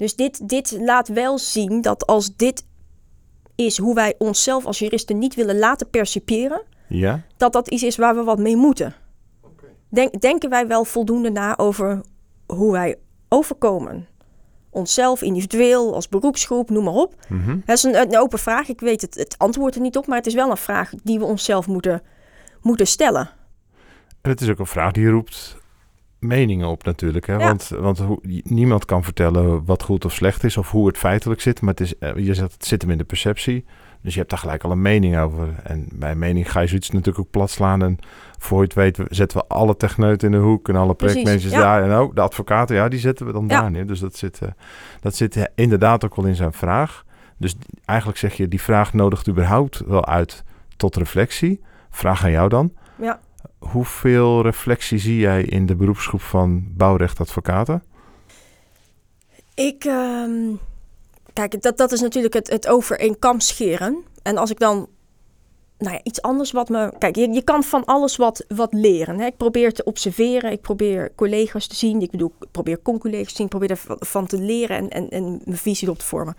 [0.00, 2.64] Dus dit, dit laat wel zien dat als dit
[3.54, 7.22] is hoe wij onszelf als juristen niet willen laten percipiëren, Ja?
[7.36, 8.94] dat dat iets is waar we wat mee moeten.
[9.88, 12.00] Denk, denken wij wel voldoende na over
[12.46, 12.96] hoe wij
[13.28, 14.06] overkomen?
[14.70, 17.14] Onszelf, individueel, als beroepsgroep, noem maar op.
[17.28, 17.58] Mhm.
[17.64, 18.68] Dat is een, een open vraag.
[18.68, 21.18] Ik weet het, het antwoord er niet op, maar het is wel een vraag die
[21.18, 22.02] we onszelf moeten,
[22.62, 23.30] moeten stellen.
[24.20, 25.56] En het is ook een vraag die roept
[26.20, 27.26] meningen op natuurlijk.
[27.26, 27.32] Hè?
[27.32, 27.38] Ja.
[27.38, 31.40] Want, want hoe, niemand kan vertellen wat goed of slecht is of hoe het feitelijk
[31.40, 31.60] zit.
[31.60, 33.64] Maar het is, eh, je zegt het zit hem in de perceptie.
[34.02, 35.48] Dus je hebt daar gelijk al een mening over.
[35.62, 37.82] En bij mening ga je zoiets natuurlijk ook plat slaan.
[37.82, 37.98] En
[38.38, 41.60] voor je het weet zetten we alle techneuten in de hoek en alle projectmanagers ja.
[41.60, 41.82] daar.
[41.82, 43.60] En ook de advocaten, ja, die zetten we dan Ja.
[43.60, 43.86] daar neer.
[43.86, 44.48] Dus dat zit, eh,
[45.00, 47.04] dat zit eh, inderdaad ook wel in zijn vraag.
[47.36, 47.54] Dus
[47.84, 50.44] eigenlijk zeg je, die vraag nodigt überhaupt wel uit
[50.76, 51.60] tot reflectie.
[51.90, 52.72] Vraag aan jou dan.
[53.60, 57.82] Hoeveel reflectie zie jij in de beroepsgroep van bouwrechtadvocaten?
[59.54, 60.54] Ik, ehm,
[61.32, 64.04] kijk, dat, dat is natuurlijk het, het over één kam scheren.
[64.22, 64.88] En als ik dan
[65.80, 66.92] nou ja, iets anders wat me...
[66.98, 69.18] Kijk, je, je kan van alles wat, wat leren.
[69.18, 69.26] Hè?
[69.26, 70.52] Ik probeer te observeren.
[70.52, 72.00] Ik probeer collega's te zien.
[72.00, 73.44] Ik bedoel, ik probeer con-collega's te zien.
[73.44, 73.70] Ik probeer
[74.00, 76.36] ervan te leren en, en, en mijn visie op te vormen.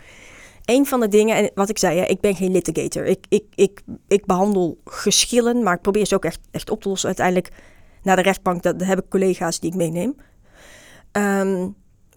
[0.71, 3.05] Een van de dingen, en wat ik zei, hè, ik ben geen litigator.
[3.05, 6.89] Ik, ik, ik, ik behandel geschillen, maar ik probeer ze ook echt, echt op te
[6.89, 7.07] lossen.
[7.07, 7.49] Uiteindelijk
[8.03, 10.15] naar de rechtbank, dat heb ik collega's die ik meeneem.
[11.11, 11.67] Ehm,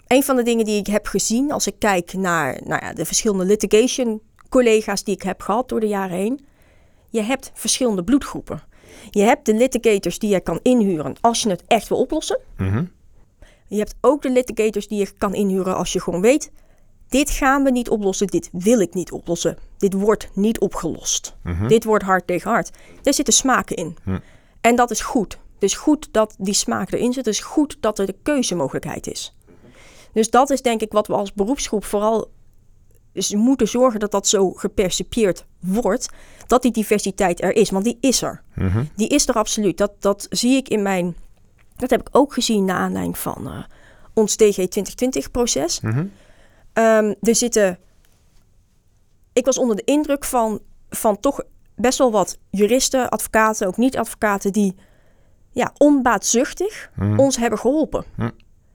[0.06, 3.04] een van de dingen die ik heb gezien als ik kijk naar nou ja, de
[3.04, 6.46] verschillende litigation collega's die ik heb gehad door de jaren heen.
[7.10, 8.62] Je hebt verschillende bloedgroepen.
[9.10, 12.40] Je hebt de litigators die je kan inhuren als je het echt wil oplossen.
[12.56, 12.84] Mhm.
[13.66, 16.50] Je hebt ook de litigators die je kan inhuren als je gewoon weet...
[17.14, 19.58] dit gaan we niet oplossen, dit wil ik niet oplossen.
[19.78, 21.36] Dit wordt niet opgelost.
[21.42, 21.68] Mhm.
[21.68, 22.70] Dit wordt hard tegen hard.
[23.02, 23.96] Daar zitten smaken in.
[24.02, 24.18] Hm.
[24.60, 25.38] En dat is goed.
[25.54, 27.24] Het is goed dat die smaak erin zit.
[27.24, 29.36] Het is goed dat er de keuzemogelijkheid is.
[30.12, 32.30] Dus dat is denk ik wat we als beroepsgroep vooral
[33.30, 36.08] moeten zorgen dat dat zo gepercipieerd wordt.
[36.46, 37.70] Dat die diversiteit er is.
[37.70, 38.42] Want die is er.
[38.54, 38.84] Mhm.
[38.96, 39.78] Die is er absoluut.
[39.78, 41.16] Dat, dat zie ik in mijn.
[41.76, 43.64] Dat heb ik ook gezien na aanleiding van eh,
[44.14, 45.80] ons DG 2020-proces.
[45.80, 46.06] Mhm.
[46.74, 47.78] Ehm, er zitten.
[49.32, 50.60] Ik was onder de indruk van,
[50.90, 51.40] van toch
[51.76, 54.74] best wel wat juristen, advocaten, ook niet-advocaten, die
[55.52, 57.18] ja, onbaatzuchtig Mhm.
[57.18, 58.04] ons hebben geholpen.
[58.16, 58.30] Hm.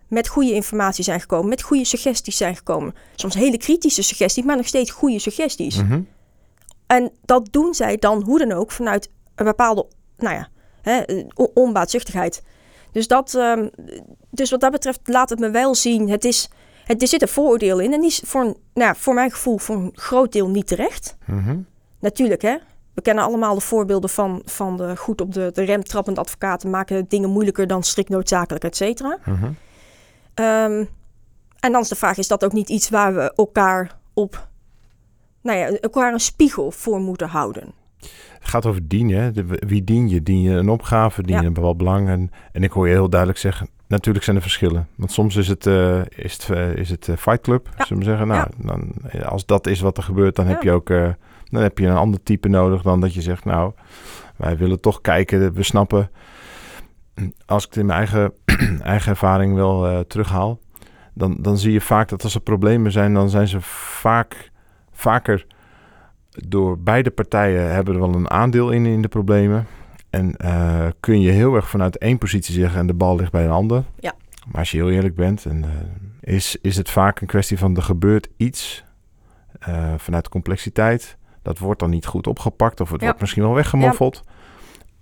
[0.08, 2.94] Met goede informatie zijn gekomen, met goede suggesties zijn gekomen.
[3.16, 5.76] Soms hele kritische suggesties, maar nog steeds goede suggesties.
[5.76, 6.02] Mhm.
[6.88, 10.48] En dat doen zij dan hoe dan ook vanuit een bepaalde, nou ja,
[10.82, 11.04] hè,
[11.36, 12.44] on- onbaatzuchtigheid.
[12.92, 13.68] Dus, dat, ehm,
[14.32, 16.50] dus wat dat betreft laat het me wel zien, het is,
[16.94, 17.94] het, er zit een vooroordeel in.
[17.94, 21.18] En die is voor, nou, voor mijn gevoel voor een groot deel niet terecht.
[21.26, 21.58] Mhm.
[22.00, 22.58] Natuurlijk, hè.
[22.94, 26.70] We kennen allemaal de voorbeelden van, van de goed op de, de rem trappende advocaten
[26.70, 29.18] maken dingen moeilijker dan strikt noodzakelijk, et cetera.
[29.26, 29.52] Mhm.
[30.34, 30.86] Ehm,
[31.60, 34.48] en dan is de vraag, is dat ook niet iets waar we elkaar op,
[35.42, 37.72] nou ja, elkaar een spiegel voor moeten houden?
[38.40, 39.48] Het gaat over dienen.
[39.68, 40.24] Wie dien je?
[40.24, 41.22] Dien je een opgave?
[41.22, 41.48] Dien je Ja.
[41.48, 42.08] een bepaald belang?
[42.08, 44.88] En, en ik hoor je heel duidelijk zeggen, natuurlijk zijn er verschillen.
[44.96, 47.86] Want soms is het, eh, is het, eh, is het eh, Fight Club, Ja.
[47.86, 48.28] zullen we zeggen.
[48.28, 48.94] Nou, dan,
[49.26, 50.88] als dat is wat er gebeurt, dan heb je ook
[51.52, 53.72] dan heb je een ander type nodig dan dat je zegt, nou,
[54.36, 56.12] wij willen toch kijken, we snappen.
[57.46, 58.34] Als ik het in mijn eigen,
[58.84, 60.60] eigen ervaring wel terughaal,
[61.14, 64.52] dan, dan zie je vaak dat als er problemen zijn, dan zijn ze vaak,
[64.92, 65.46] vaker
[66.48, 69.68] door beide partijen hebben er wel een aandeel in in de problemen.
[70.10, 73.44] En eh, kun je heel erg vanuit één positie zeggen en de bal ligt bij
[73.46, 73.84] een ander.
[74.00, 74.14] Ja.
[74.48, 77.76] Maar als je heel eerlijk bent, en, eh, is, is het vaak een kwestie van
[77.76, 78.84] er gebeurt iets
[79.60, 81.18] eh, vanuit de complexiteit.
[81.42, 83.06] Dat wordt dan niet goed opgepakt of het Ja.
[83.06, 84.24] wordt misschien wel weggemoffeld.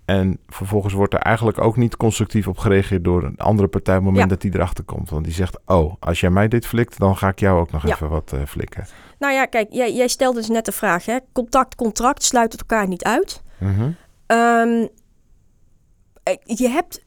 [0.05, 3.99] En vervolgens wordt er eigenlijk ook niet constructief op gereageerd door een andere partij op
[4.01, 4.35] het moment Ja.
[4.35, 5.09] dat die erachter komt.
[5.09, 7.87] Want die zegt, oh, als jij mij dit flikt, dan ga ik jou ook nog
[7.87, 7.93] Ja.
[7.93, 8.85] even wat flikken.
[9.19, 11.17] Nou ja, kijk, jij, jij stelde dus net de vraag, hè?
[11.31, 13.43] Contact, contract sluiten elkaar niet uit.
[13.59, 13.89] Ehm,
[14.27, 14.87] eh,
[16.43, 17.05] je, hebt,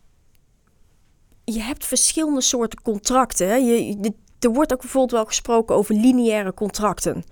[1.44, 3.64] je hebt verschillende soorten contracten.
[3.66, 7.24] Je, de- er wordt ook bijvoorbeeld wel gesproken over lineaire contracten.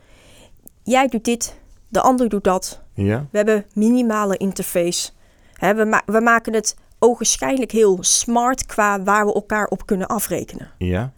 [0.83, 2.83] Jij doet dit, de ander doet dat.
[2.95, 3.27] Ja?
[3.31, 5.11] We hebben minimale interface.
[5.53, 10.07] Hè, we, ma- we maken het ogenschijnlijk heel smart qua waar we elkaar op kunnen
[10.07, 10.71] afrekenen.
[10.79, 11.13] Ja?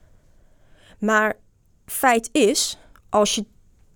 [0.98, 1.36] Maar
[1.86, 2.78] feit is,
[3.08, 3.44] als je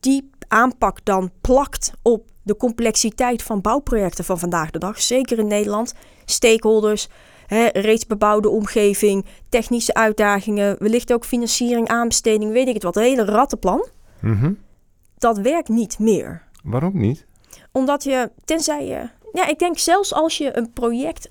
[0.01, 5.47] die aanpak dan plakt op de complexiteit van bouwprojecten van vandaag de dag, zeker in
[5.47, 7.09] Nederland, stakeholders,
[7.47, 13.03] hè, reeds bebouwde omgeving, technische uitdagingen, wellicht ook financiering, aanbesteding, weet ik het wat, een
[13.03, 13.87] hele rattenplan,
[14.21, 14.53] Mhm.
[15.19, 16.43] dat werkt niet meer.
[16.63, 17.27] Waarom niet?
[17.73, 21.31] Omdat je, tenzij je, ja, ik denk zelfs als je een project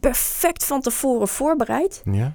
[0.00, 2.32] perfect van tevoren voorbereidt, Ja?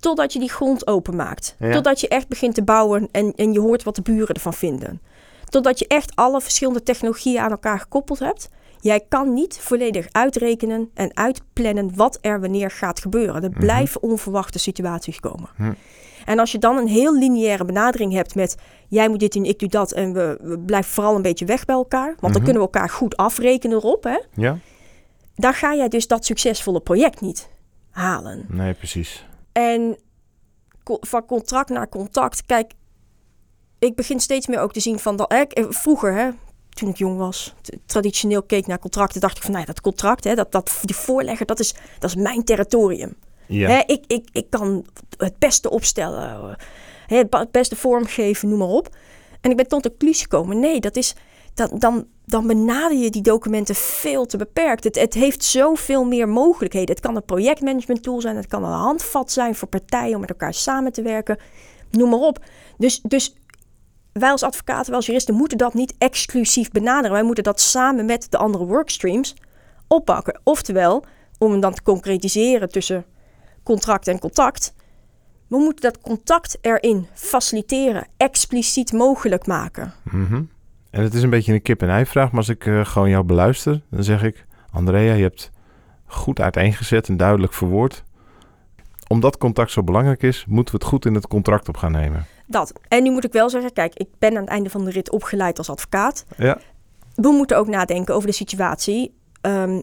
[0.00, 1.56] totdat je die grond openmaakt.
[1.58, 1.72] Ja.
[1.72, 5.00] Totdat je echt begint te bouwen en, en je hoort wat de buren ervan vinden.
[5.54, 8.48] Totdat je echt alle verschillende technologieën aan elkaar gekoppeld hebt.
[8.80, 13.42] Jij kan niet volledig uitrekenen en uitplannen wat er wanneer gaat gebeuren.
[13.42, 13.58] Er Mhm.
[13.60, 15.48] blijven onverwachte situaties komen.
[15.56, 15.72] Hm.
[16.24, 18.56] En als je dan een heel lineaire benadering hebt met...
[18.88, 21.64] jij moet dit doen, ik doe dat en we, we blijven vooral een beetje weg
[21.64, 22.06] bij elkaar...
[22.06, 22.44] want dan Mhm.
[22.44, 24.04] kunnen we elkaar goed afrekenen erop...
[24.04, 24.18] Hè?
[24.34, 24.58] Ja?
[25.34, 27.48] dan ga jij dus dat succesvolle project niet
[27.90, 28.44] halen.
[28.48, 29.26] Nee, precies.
[29.52, 29.96] En
[30.84, 32.46] van contract naar contact.
[32.46, 32.72] Kijk,
[33.84, 35.32] ik begin steeds meer ook te zien van dat.
[35.32, 36.30] Ik- vroeger, hè,
[36.68, 37.54] toen ik jong was,
[37.86, 40.96] traditioneel keek naar contracten, dacht ik van, nou ja, dat contract, hè, dat, dat, die
[40.96, 43.14] voorlegger, dat is, dat is mijn territorium.
[43.46, 43.68] Ja.
[43.68, 46.54] Hè, ik, ik, ik kan het beste opstellen, eh,
[47.06, 48.96] hè, het beste vormgeven, noem maar op.
[49.40, 51.14] En ik ben tot de conclusie gekomen, nee, dat is,
[51.54, 54.84] dan, dan, dan benader je die documenten veel te beperkt.
[54.84, 56.94] Het, het heeft zoveel meer mogelijkheden.
[56.94, 60.30] Het kan een projectmanagement tool zijn, het kan een handvat zijn voor partijen om met
[60.30, 61.38] elkaar samen te werken,
[61.90, 62.38] noem maar op.
[62.78, 63.34] Dus, dus
[64.14, 67.12] wij als advocaten, wij als juristen moeten dat niet exclusief benaderen.
[67.12, 69.34] Wij moeten dat samen met de andere workstreams
[69.86, 70.40] oppakken.
[70.42, 71.04] Oftewel,
[71.38, 73.04] om hem dan te concretiseren tussen
[73.62, 74.74] contract en contact.
[75.48, 79.92] We moeten dat contact erin faciliteren, expliciet mogelijk maken.
[80.02, 80.42] Mhm.
[80.90, 83.80] En het is een beetje een kip-en-ei vraag, maar als ik eh, gewoon jou beluister,
[83.90, 84.46] dan zeg ik...
[84.70, 85.50] Andrea, je hebt
[86.06, 88.04] goed uiteengezet en duidelijk verwoord.
[89.08, 92.26] Omdat contact zo belangrijk is, moeten we het goed in het contract op gaan nemen.
[92.46, 92.72] Dat.
[92.88, 95.10] En nu moet ik wel zeggen, kijk, ik ben aan het einde van de rit
[95.10, 96.24] opgeleid als advocaat.
[96.36, 96.58] Ja,
[97.14, 99.14] We moeten ook nadenken over de situatie.
[99.40, 99.80] Ehm,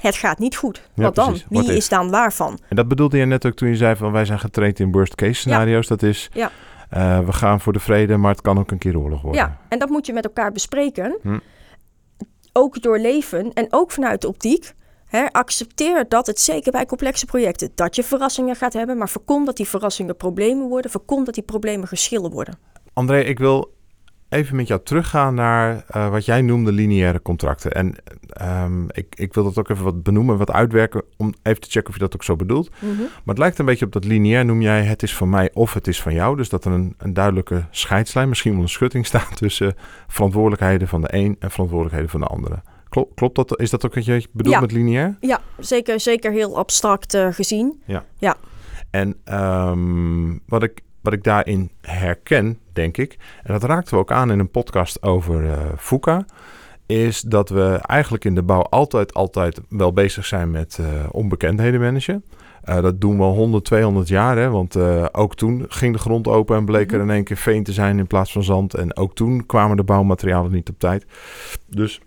[0.00, 0.88] het gaat niet goed.
[0.94, 1.24] Ja, Wat dan?
[1.26, 1.46] precies.
[1.48, 1.76] What Wie if?
[1.78, 2.58] is dan waarvan?
[2.68, 5.14] en dat bedoelde je net ook toen je zei van wij zijn getraind in worst
[5.14, 5.86] case scenario's.
[5.86, 6.50] Dat is, Ja.
[6.90, 9.40] eh, we gaan voor de vrede, maar het kan ook een keer oorlog worden.
[9.40, 11.18] Ja, en dat moet je met elkaar bespreken.
[11.22, 11.38] Hm.
[12.52, 14.74] Ook doorleven en ook vanuit de optiek.
[15.32, 19.56] Accepteer dat het zeker bij complexe projecten dat je verrassingen gaat hebben, maar voorkom dat
[19.56, 22.58] die verrassingen problemen worden, voorkom dat die problemen geschillen worden.
[22.92, 23.74] André, ik wil
[24.28, 27.72] even met jou teruggaan naar eh, wat jij noemde lineaire contracten.
[27.72, 27.94] En
[28.28, 31.88] ehm, ik, ik wil dat ook even wat benoemen, wat uitwerken, om even te checken
[31.88, 32.70] of je dat ook zo bedoelt.
[32.80, 35.74] Maar het lijkt een beetje op dat lineair noem jij het is van mij of
[35.74, 36.36] het is van jou.
[36.36, 41.00] Dus dat er een, een duidelijke scheidslijn, misschien wel een schutting staat tussen verantwoordelijkheden van
[41.00, 42.62] de een en verantwoordelijkheden van de andere.
[42.94, 43.60] Klopt, klopt dat?
[43.60, 44.60] Is dat ook wat je bedoelt Ja.
[44.60, 45.16] met lineair?
[45.20, 47.82] Ja, zeker, zeker heel abstract eh, gezien.
[48.90, 54.12] En ehm, wat, ik, wat ik daarin herken, denk ik, en dat raakten we ook
[54.12, 56.24] aan in een podcast over eh FUCA,
[56.86, 61.80] is dat we eigenlijk in de bouw altijd, altijd wel bezig zijn met eh, onbekendheden
[61.80, 62.24] managen.
[62.64, 64.76] Dat doen we al 100, 200 jaar, hè, want
[65.14, 67.98] ook toen ging de grond open en bleek er in één keer veen te zijn
[67.98, 68.74] in plaats van zand.
[68.74, 71.06] En ook toen kwamen de bouwmaterialen niet op tijd.
[71.66, 72.00] Dus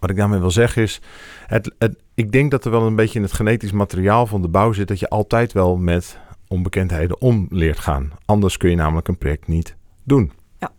[0.00, 1.00] wat ik daarmee wil zeggen is,
[1.46, 4.48] het, het, ik denk dat er wel een beetje in het genetisch materiaal van de
[4.48, 8.10] bouw zit dat je altijd wel met onbekendheden om leert gaan.
[8.24, 10.32] Anders kun je namelijk een project niet doen.
[10.58, 10.70] Ja.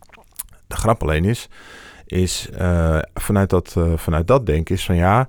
[0.66, 1.48] De grap alleen is,
[2.06, 5.28] is eh, vanuit, dat, eh, vanuit dat denken is van ja,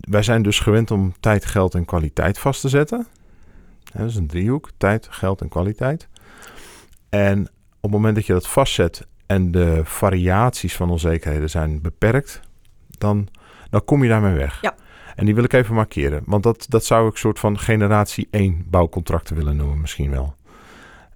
[0.00, 3.06] wij zijn dus gewend om tijd, geld en kwaliteit vast te zetten.
[3.92, 6.08] Dat is een driehoek, tijd, geld en kwaliteit.
[7.08, 7.40] En
[7.80, 12.40] op het moment dat je dat vastzet en de variaties van onzekerheden zijn beperkt,
[13.00, 13.28] dan,
[13.70, 14.60] dan kom je daarmee weg.
[14.60, 14.74] Ja.
[15.16, 18.28] En die wil ik even markeren, want dat, dat zou ik een soort van generatie
[18.30, 20.34] 1 bouwcontracten willen noemen misschien wel.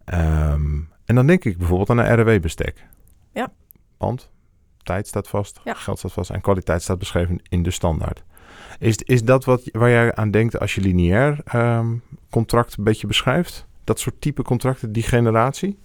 [0.04, 2.86] Ehm, en dan denk ik bijvoorbeeld aan een RW-bestek.
[3.32, 3.52] Ja.
[3.98, 4.30] Want
[4.82, 5.74] tijd staat vast, Ja.
[5.74, 8.22] geld staat vast en kwaliteit staat beschreven in de standaard.
[8.78, 11.94] Is, is dat wat, waar jij aan denkt als je lineair ehm,
[12.30, 13.66] contract een beetje beschrijft?
[13.84, 15.78] Dat soort type contracten, die generatie?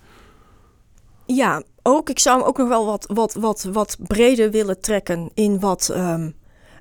[1.28, 2.10] Ja, ook.
[2.10, 5.90] Ik zou hem ook nog wel wat, wat, wat, wat breder willen trekken in wat
[5.90, 6.30] ehm,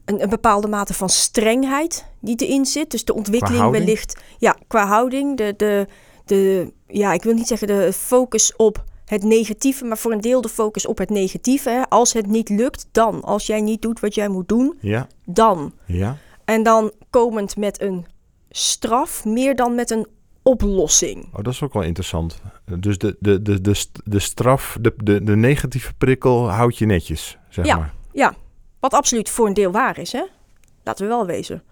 [0.04, 2.90] een, een bepaalde mate van strengheid die erin zit.
[2.90, 4.20] Dus de ontwikkeling wellicht.
[4.38, 5.36] Ja, qua houding.
[5.36, 5.86] De, de,
[6.24, 10.40] de, ja, ik wil niet zeggen de focus op het negatieve, maar voor een deel
[10.40, 11.70] de focus op het negatieve.
[11.70, 11.82] Hè.
[11.88, 13.22] Als het niet lukt, dan.
[13.22, 15.72] Als jij niet doet wat jij moet doen, Ja, dan.
[15.86, 16.16] ja.
[16.44, 18.06] En dan komend met een
[18.50, 20.06] straf, meer dan met een
[20.46, 21.24] oplossing.
[21.32, 22.40] Oh, dat is ook wel interessant.
[22.78, 27.38] Dus de, de, de, de, de straf, de, de, de negatieve prikkel houdt je netjes,
[27.48, 27.76] zeg Ja.
[27.76, 27.94] maar.
[28.80, 30.24] Wat absoluut voor een deel waar is, hè?
[30.84, 31.62] Laten we wel wezen.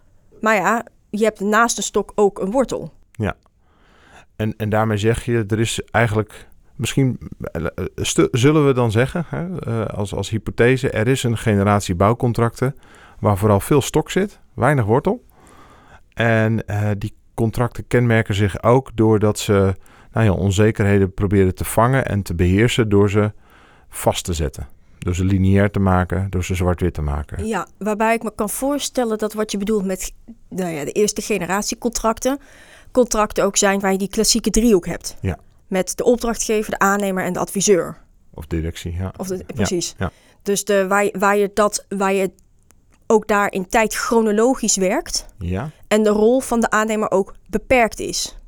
[0.40, 2.92] Maar ja, je hebt naast een stok ook een wortel.
[4.36, 9.24] En, en daarmee zeg je, er is eigenlijk misschien, eh, stu- zullen we dan zeggen,
[9.28, 12.76] hè, eh, als, als hypothese, er is een generatie bouwcontracten
[13.20, 15.24] waar vooral veel stok zit, weinig wortel.
[16.14, 19.74] En eh, die contracten kenmerken zich ook doordat ze
[20.12, 23.32] nou ja, onzekerheden proberen te vangen en te beheersen door ze
[23.88, 24.68] vast te zetten.
[24.98, 27.46] Door ze lineair te maken, door ze zwart-wit te maken.
[27.46, 30.12] Ja, waarbij ik me kan voorstellen dat wat je bedoelt met
[30.48, 32.38] nou ja, de eerste generatie contracten,
[32.90, 35.16] contracten ook zijn waar je die klassieke driehoek hebt.
[35.20, 35.38] Ja.
[35.66, 37.96] Met de opdrachtgever, de aannemer en de adviseur.
[38.34, 39.12] Of directie, ja.
[39.16, 39.94] Of de, precies.
[39.98, 40.10] ja.
[40.42, 42.30] Dus de, waar, waar, je dat, waar je
[43.06, 45.70] ook daar in tijd chronologisch werkt Ja.
[45.88, 48.38] en de rol van de aannemer ook beperkt is.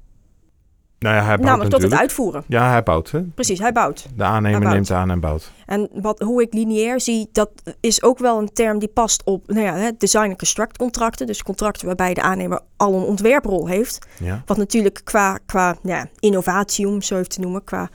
[0.99, 2.01] Nou ja, hij bouwt Namelijk tot het natuurlijk.
[2.01, 2.45] uitvoeren.
[2.49, 3.11] Ja, hij bouwt.
[3.11, 3.21] Hè?
[3.23, 4.07] Precies, hij bouwt.
[4.17, 4.75] De aannemer bouwt.
[4.75, 5.53] neemt aan en bouwt.
[5.67, 9.47] En wat, hoe ik lineair zie, dat is ook wel een term die past op
[9.47, 11.27] nou ja, design- en construct contracten.
[11.27, 14.07] Dus contracten waarbij de aannemer al een ontwerprol heeft.
[14.19, 14.43] Ja.
[14.47, 17.89] Wat natuurlijk qua, qua ja, innovatie, om het zo even te noemen, qua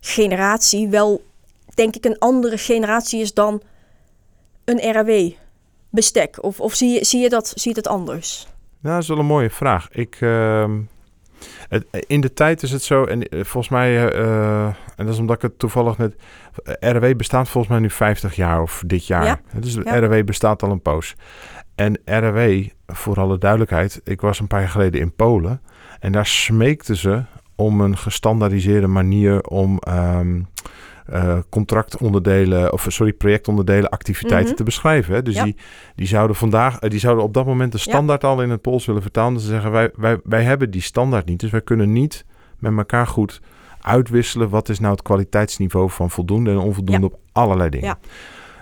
[0.00, 1.22] generatie wel,
[1.74, 3.62] denk ik, een andere generatie is dan
[4.64, 4.78] een
[5.96, 6.42] RAW-bestek.
[6.44, 8.46] Of, of zie, je, zie, je dat, zie je dat anders?
[8.80, 9.88] Nou, dat is wel een mooie vraag.
[9.90, 10.80] Ik, ehm,
[11.68, 15.18] het, in de tijd is het zo, en eh, volgens mij, eh, en dat is
[15.18, 16.14] omdat ik het toevallig net.
[16.64, 19.24] eh, RW bestaat volgens mij nu 50 jaar of dit jaar.
[19.24, 19.40] Ja.
[19.60, 19.98] Dus Ja.
[19.98, 21.14] RW bestaat al een poos.
[21.74, 25.60] En RW, voor alle duidelijkheid, ik was een paar jaar geleden in Polen
[26.00, 27.22] en daar smeekten ze
[27.54, 30.40] om een gestandaardiseerde manier om ehm,
[31.08, 34.56] eh, contractonderdelen, of sorry, projectonderdelen, activiteiten Mhm.
[34.56, 35.14] te beschrijven.
[35.14, 35.22] Hè?
[35.22, 35.44] Dus Ja.
[35.44, 35.56] die,
[35.94, 38.86] die, zouden vandaag, eh, die zouden op dat moment de standaard al in het Pools
[38.86, 39.34] willen vertalen.
[39.34, 41.40] Dus ze zeggen, wij, wij, wij hebben die standaard niet.
[41.40, 42.24] Dus wij kunnen niet
[42.58, 43.40] met elkaar goed
[43.80, 44.48] uitwisselen.
[44.48, 47.86] Wat is nou het kwaliteitsniveau van voldoende en onvoldoende op allerlei dingen.
[47.86, 47.98] Ja.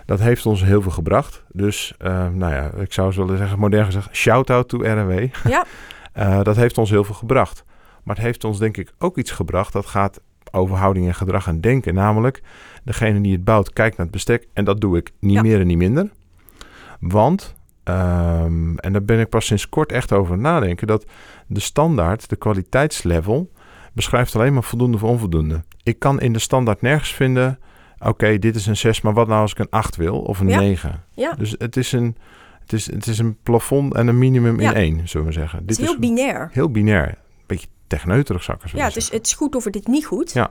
[0.06, 1.44] Dat heeft ons heel veel gebracht.
[1.52, 5.26] Dus, eh, nou ja, ik zou zo willen zeggen, modern gezegd, shout-out to RNW.
[5.48, 5.64] Ja.
[6.42, 7.64] Dat heeft ons heel veel gebracht.
[8.02, 9.72] Maar het heeft ons denk ik ook iets gebracht.
[9.72, 10.20] Dat gaat
[10.54, 11.94] over houding en gedrag en denken.
[11.94, 12.42] Namelijk,
[12.84, 14.46] degene die het bouwt, kijkt naar het bestek.
[14.52, 15.42] En dat doe ik niet Ja.
[15.42, 16.10] meer en niet minder.
[17.00, 20.86] Want, ehm, en daar ben ik pas sinds kort echt over nadenken...
[20.86, 21.06] dat
[21.46, 23.50] de standaard, de kwaliteitslevel...
[23.92, 25.62] beschrijft alleen maar voldoende voor onvoldoende.
[25.82, 27.58] Ik kan in de standaard nergens vinden...
[27.98, 30.20] oké, dit is een 6, maar wat nou als ik een 8 wil?
[30.20, 30.58] Of een Ja.
[30.58, 31.02] 9?
[31.14, 31.32] Ja.
[31.32, 32.16] Dus het is een...
[32.60, 34.70] Het is, het is een plafond en een minimum Ja.
[34.70, 35.58] in één, zullen we zeggen.
[35.58, 36.48] Het is heel binair.
[36.52, 37.14] heel binair.
[37.94, 40.32] Techneuterig, zou ik Ja, het is, het is goed of het is niet goed.
[40.32, 40.50] Ja.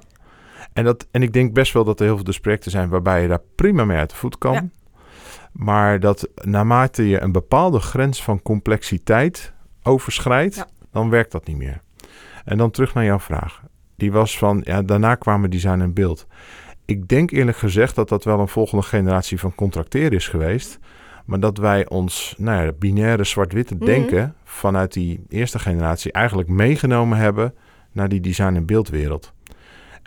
[0.74, 3.22] En, dat, en ik denk best wel dat er heel veel dus projecten zijn waarbij
[3.22, 4.54] je daar prima mee uit de voet kan.
[4.54, 4.68] Ja.
[5.52, 9.54] Maar dat naarmate je een bepaalde grens van complexiteit
[9.84, 10.68] overschrijdt, Ja.
[10.92, 11.82] dan werkt dat niet meer.
[12.46, 13.62] En dan terug naar jouw vraag.
[13.96, 16.28] Die was van, ja, daarna kwamen design en beeld.
[16.86, 20.80] Ik denk eerlijk gezegd dat dat wel een volgende generatie van contracteren is geweest.
[21.26, 23.86] Maar dat wij ons nou ja, binaire zwart-witte Mhm.
[23.86, 27.54] denken vanuit die eerste generatie eigenlijk meegenomen hebben
[27.92, 29.34] naar die design- en beeldwereld.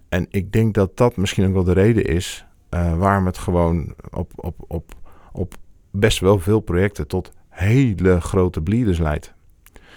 [0.08, 3.94] En ik denk dat dat misschien ook wel de reden is eh, waarom het gewoon
[4.10, 4.92] op, op, op,
[5.32, 5.54] op
[5.90, 9.34] best wel veel projecten tot hele grote bleeders leidt.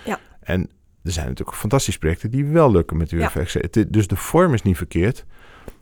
[0.06, 0.20] Ja.
[0.40, 0.70] En
[1.04, 3.56] er zijn natuurlijk fantastische projecten die wel lukken met UFX.
[3.56, 5.26] Is- Dus de vorm is niet verkeerd,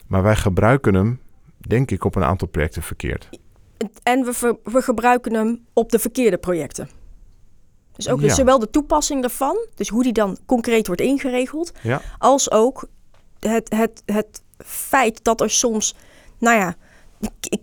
[0.08, 1.20] maar wij gebruiken hem,
[1.58, 3.30] denk ik, op een aantal projecten verkeerd.
[4.04, 6.90] En we, ver- we gebruiken hem op de verkeerde projecten.
[7.96, 8.34] Dus ook Ja.
[8.34, 12.02] zowel de toepassing daarvan, dus hoe die dan concreet wordt ingeregeld, Ja.
[12.18, 12.88] als ook
[13.40, 15.96] het, het, het feit dat er soms,
[16.40, 16.76] nou ja,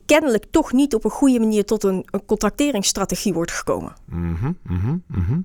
[0.07, 3.93] kennelijk toch niet op een goede manier tot een, een contracteringsstrategie wordt gekomen.
[4.05, 5.39] Mhm, mhm, mhm.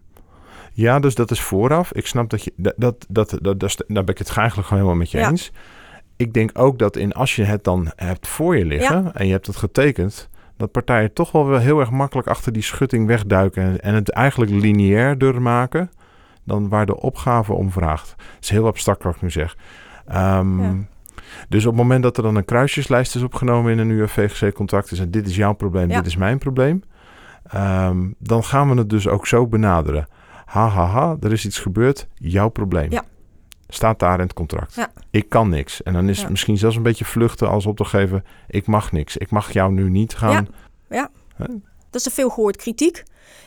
[0.74, 1.92] Ja, dus dat is vooraf.
[1.94, 4.68] Ik snap dat je dat dat dat, dat, dat is- daar ben ik het eigenlijk
[4.68, 5.30] gewoon helemaal met je Ja.
[5.30, 5.52] eens.
[6.16, 9.32] Ik denk ook dat in als je het dan hebt voor je liggen en je
[9.32, 10.29] hebt het getekend,
[10.60, 14.52] dat partijen toch wel weer heel erg makkelijk achter die schutting wegduiken en, het eigenlijk
[14.52, 15.90] lineairder maken
[16.44, 18.10] dan waar de opgave om vraagt.
[18.10, 19.58] Het is heel abstract wat ik nu zeg.
[20.08, 20.76] Ehm, Ja.
[21.50, 25.00] Dus op het moment dat er dan een kruisjeslijst is opgenomen in een UFVGC-contract, is
[25.00, 25.96] en dit is jouw probleem, Ja.
[25.96, 26.84] dit is mijn probleem,
[27.44, 30.08] ehm, dan gaan we het dus ook zo benaderen.
[30.46, 32.92] Ha, ha, ha, er is iets gebeurd, jouw probleem.
[32.92, 33.04] Ja.
[33.72, 34.76] Staat daar in het contract.
[34.76, 34.92] Ja.
[35.10, 35.84] Ik kan niks.
[35.84, 36.32] En dan is het Ja.
[36.32, 38.24] misschien zelfs een beetje vluchten als opdrachtgever.
[38.48, 39.18] Ik mag niks.
[39.18, 40.48] Ik mag jou nu niet gaan.
[41.90, 43.04] Dat is een veel gehoord kritiek.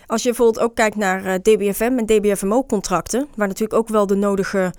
[0.07, 4.15] Als je bijvoorbeeld ook kijkt naar eh, DBFM en DBFMO-contracten, waar natuurlijk ook wel de
[4.15, 4.75] nodige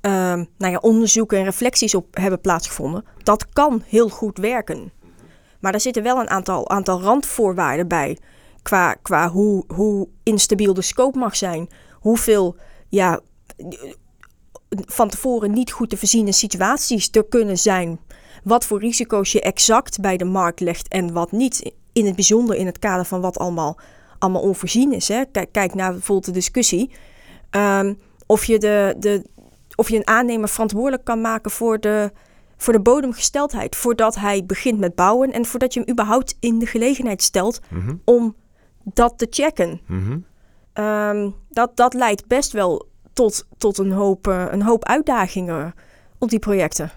[0.00, 4.92] ehm, nou ja, onderzoeken en reflecties op hebben plaatsgevonden, dat kan heel goed werken.
[5.60, 8.18] Maar daar zitten wel een aantal, aantal randvoorwaarden bij.
[8.62, 11.68] Qua, qua hoe, hoe instabiel de scope mag zijn.
[11.92, 12.56] Hoeveel
[12.88, 13.20] ja,
[14.86, 18.00] van tevoren niet goed te voorziene situaties er kunnen zijn.
[18.44, 21.72] Wat voor risico's je exact bij de markt legt en wat niet.
[21.92, 23.78] In het bijzonder in het kader van wat allemaal,
[24.18, 25.08] allemaal onvoorzien is.
[25.08, 25.24] Hè.
[25.32, 26.90] Kijk, kijk naar bijvoorbeeld de discussie.
[27.50, 27.94] Ehm,
[28.26, 29.26] of, je de, de,
[29.74, 32.12] of je een aannemer verantwoordelijk kan maken voor de,
[32.56, 33.76] voor de bodemgesteldheid.
[33.76, 37.94] Voordat hij begint met bouwen en voordat je hem überhaupt in de gelegenheid stelt Mhm,
[38.04, 38.36] om
[38.84, 39.80] dat te checken.
[39.86, 40.18] mhm.
[40.72, 45.74] Ehm, dat, dat leidt best wel tot, tot een, hoop, eh, een hoop uitdagingen
[46.18, 46.90] op die projecten.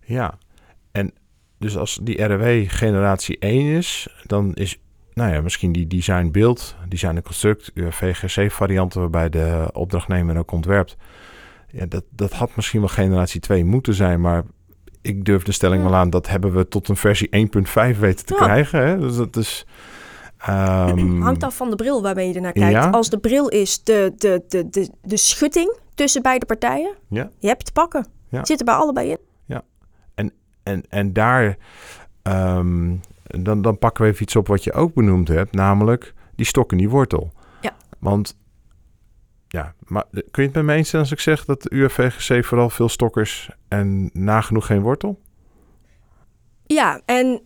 [0.00, 0.34] Ja,
[0.92, 1.12] en
[1.58, 4.78] dus als die RW generatie 1 is, dan is
[5.12, 10.50] nou ja, misschien die design beeld, design en construct, VGC varianten waarbij de opdrachtnemer ook
[10.52, 10.96] ontwerpt.
[11.70, 14.42] Ja, dat, dat had misschien wel generatie 2 moeten zijn, maar
[15.02, 15.88] ik durf de stelling Ja.
[15.88, 18.44] wel aan, dat hebben we tot een versie 1.5 weten te Ja.
[18.44, 18.86] krijgen.
[18.86, 18.98] Hè?
[18.98, 19.66] Dus dat is...
[20.46, 22.72] ehm, Hangt af van de bril waarmee je ernaar kijkt.
[22.72, 22.90] Ja.
[22.90, 27.30] Als de bril is de, de, de, de, de schutting tussen beide partijen, Ja.
[27.38, 28.06] je hebt te pakken.
[28.28, 28.44] Ja.
[28.44, 29.18] Zit er bij allebei in.
[30.64, 31.56] En, en daar,
[32.22, 36.46] ehm, dan, dan pakken we even iets op wat je ook benoemd hebt, namelijk die
[36.46, 37.32] stok en die wortel.
[37.60, 37.72] Ja.
[37.98, 38.36] Want,
[39.48, 42.44] ja, maar kun je het met me eens zijn als ik zeg dat de UFVGC
[42.44, 45.20] vooral veel stokkers en nagenoeg geen wortel?
[46.66, 47.40] Ja, en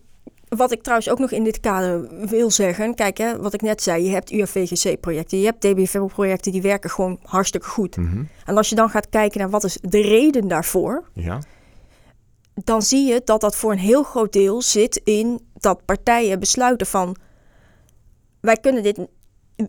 [0.49, 2.95] wat ik trouwens ook nog in dit kader wil zeggen.
[2.95, 4.03] Kijk, hè, wat ik net zei.
[4.03, 5.39] Je hebt UFVGC-projecten.
[5.39, 7.97] Je hebt DBFM-projecten die werken gewoon hartstikke goed.
[7.97, 8.23] Mhm.
[8.45, 11.09] En als je dan gaat kijken naar wat is de reden daarvoor.
[11.13, 11.41] Ja.
[12.63, 16.87] dan zie je dat dat voor een heel groot deel zit in dat partijen besluiten
[16.87, 17.15] van
[18.39, 19.07] wij kunnen dit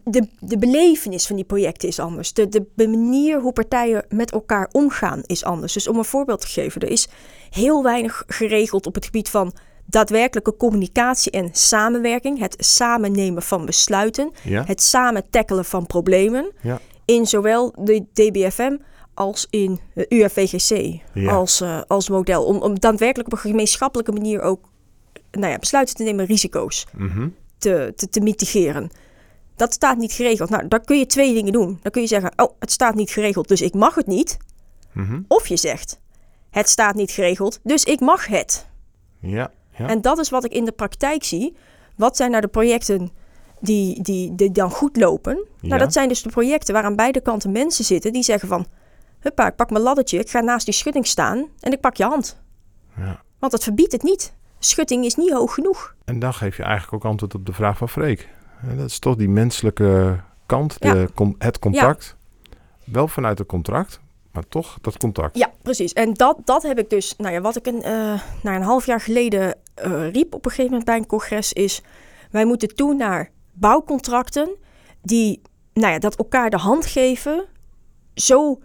[0.04, 2.32] de, de belevenis van die projecten is anders.
[2.32, 5.72] De, de manier hoe partijen met elkaar omgaan is anders.
[5.72, 7.08] Dus om een voorbeeld te geven, er is
[7.50, 9.52] heel weinig geregeld op het gebied van
[9.90, 12.38] daadwerkelijke communicatie en samenwerking.
[12.38, 14.30] Het samen nemen van besluiten.
[14.44, 14.64] Ja.
[14.66, 16.52] Het samen tackelen van problemen.
[16.62, 16.80] Ja.
[17.04, 18.76] In zowel de DBFM
[19.14, 21.32] als in de UFVGC Ja.
[21.32, 22.44] als, eh, als model.
[22.44, 24.68] Om, om daadwerkelijk op een gemeenschappelijke manier ook
[25.30, 27.28] nou ja, besluiten te nemen, risico's Mhm.
[27.58, 28.90] te, te, te mitigeren.
[29.56, 30.50] Dat staat niet geregeld.
[30.50, 31.78] Nou, dan kun je twee dingen doen.
[31.82, 34.36] Dan kun je zeggen, oh, het staat niet geregeld, dus ik mag het niet.
[34.92, 35.20] Mhm.
[35.28, 36.00] Of je zegt,
[36.50, 38.66] het staat niet geregeld, dus ik mag het.
[39.20, 39.50] Ja.
[39.80, 39.88] Ja.
[39.88, 41.56] En dat is wat ik in de praktijk zie.
[41.96, 43.10] Wat zijn nou de projecten
[43.60, 45.44] die, die, die dan goed lopen?
[45.60, 45.68] Ja.
[45.68, 48.66] Nou, dat zijn dus de projecten waar aan beide kanten mensen zitten die zeggen van...
[49.20, 52.04] Huppa, ik pak mijn laddertje, ik ga naast die schutting staan en ik pak je
[52.04, 52.40] hand.
[52.96, 53.22] Ja.
[53.38, 54.32] Want dat verbiedt het niet.
[54.58, 55.94] Schutting is niet hoog genoeg.
[56.04, 58.28] En dan geef je eigenlijk ook antwoord op de vraag van Freek.
[58.76, 61.32] Dat is toch die menselijke kant, de, Ja.
[61.38, 62.16] het contact.
[62.84, 64.00] Wel vanuit het contract,
[64.32, 65.36] maar toch dat contact.
[65.38, 65.92] Ja, precies.
[65.92, 67.80] En dat, dat heb ik dus, nou ja, wat ik een,
[68.42, 71.82] nou, een half jaar geleden eh, riep op een gegeven moment bij een congres is,
[72.30, 74.56] wij moeten toe naar bouwcontracten
[75.02, 75.40] die,
[75.72, 77.44] nou ja, dat elkaar de hand geven
[78.14, 78.58] zo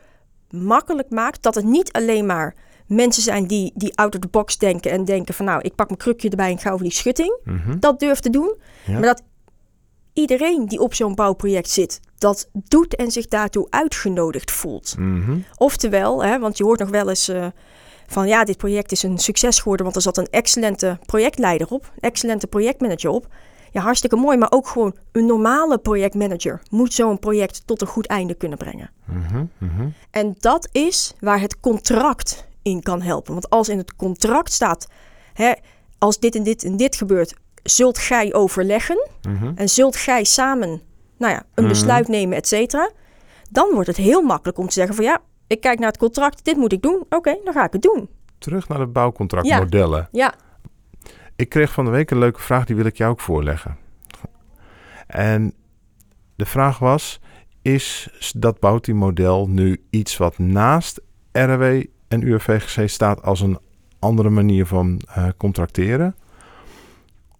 [0.49, 2.55] makkelijk maakt dat het niet alleen maar
[2.87, 5.87] mensen zijn die, die out of the box denken en denken van nou, ik pak
[5.87, 7.39] mijn krukje erbij en ga over die schutting.
[7.43, 7.79] Mhm.
[7.79, 8.55] Dat durft te doen.
[8.85, 8.93] Ja.
[8.93, 9.23] Maar dat
[10.13, 14.95] iedereen die op zo'n bouwproject zit, dat doet en zich daartoe uitgenodigd voelt.
[14.97, 15.37] Mhm.
[15.57, 17.47] Oftewel, hè, want je hoort nog wel eens eh,
[18.07, 21.83] van ja, dit project is een succes geworden, want er zat een excellente projectleider op,
[21.83, 23.27] een excellente projectmanager op.
[23.71, 28.07] Ja, hartstikke mooi, maar ook gewoon een normale projectmanager moet zo'n project tot een goed
[28.07, 28.91] einde kunnen brengen.
[29.05, 29.45] Mhm.
[29.57, 29.87] Mhm.
[30.11, 33.33] En dat is waar het contract in kan helpen.
[33.33, 34.87] Want als in het contract staat,
[35.33, 35.51] hè,
[35.97, 39.07] als dit en dit en dit gebeurt, zult gij overleggen
[39.55, 40.81] en zult gij samen
[41.17, 41.67] nou ja, een Mhm.
[41.73, 42.91] besluit nemen, et cetera.
[43.49, 46.45] Dan wordt het heel makkelijk om te zeggen van ja, ik kijk naar het contract,
[46.45, 47.05] dit moet ik doen.
[47.09, 48.09] Oké, dan ga ik het doen.
[48.37, 50.07] Terug naar de bouwcontractmodellen.
[50.11, 50.33] Ja,
[51.35, 53.77] Ik kreeg van de week een leuke vraag, die wil ik jou ook voorleggen.
[55.07, 55.53] En
[56.35, 57.19] de vraag was,
[57.61, 61.01] is dat Bouti-model nu iets wat naast
[61.31, 63.59] RW en UFVGC staat als een
[63.99, 66.15] andere manier van eh, contracteren?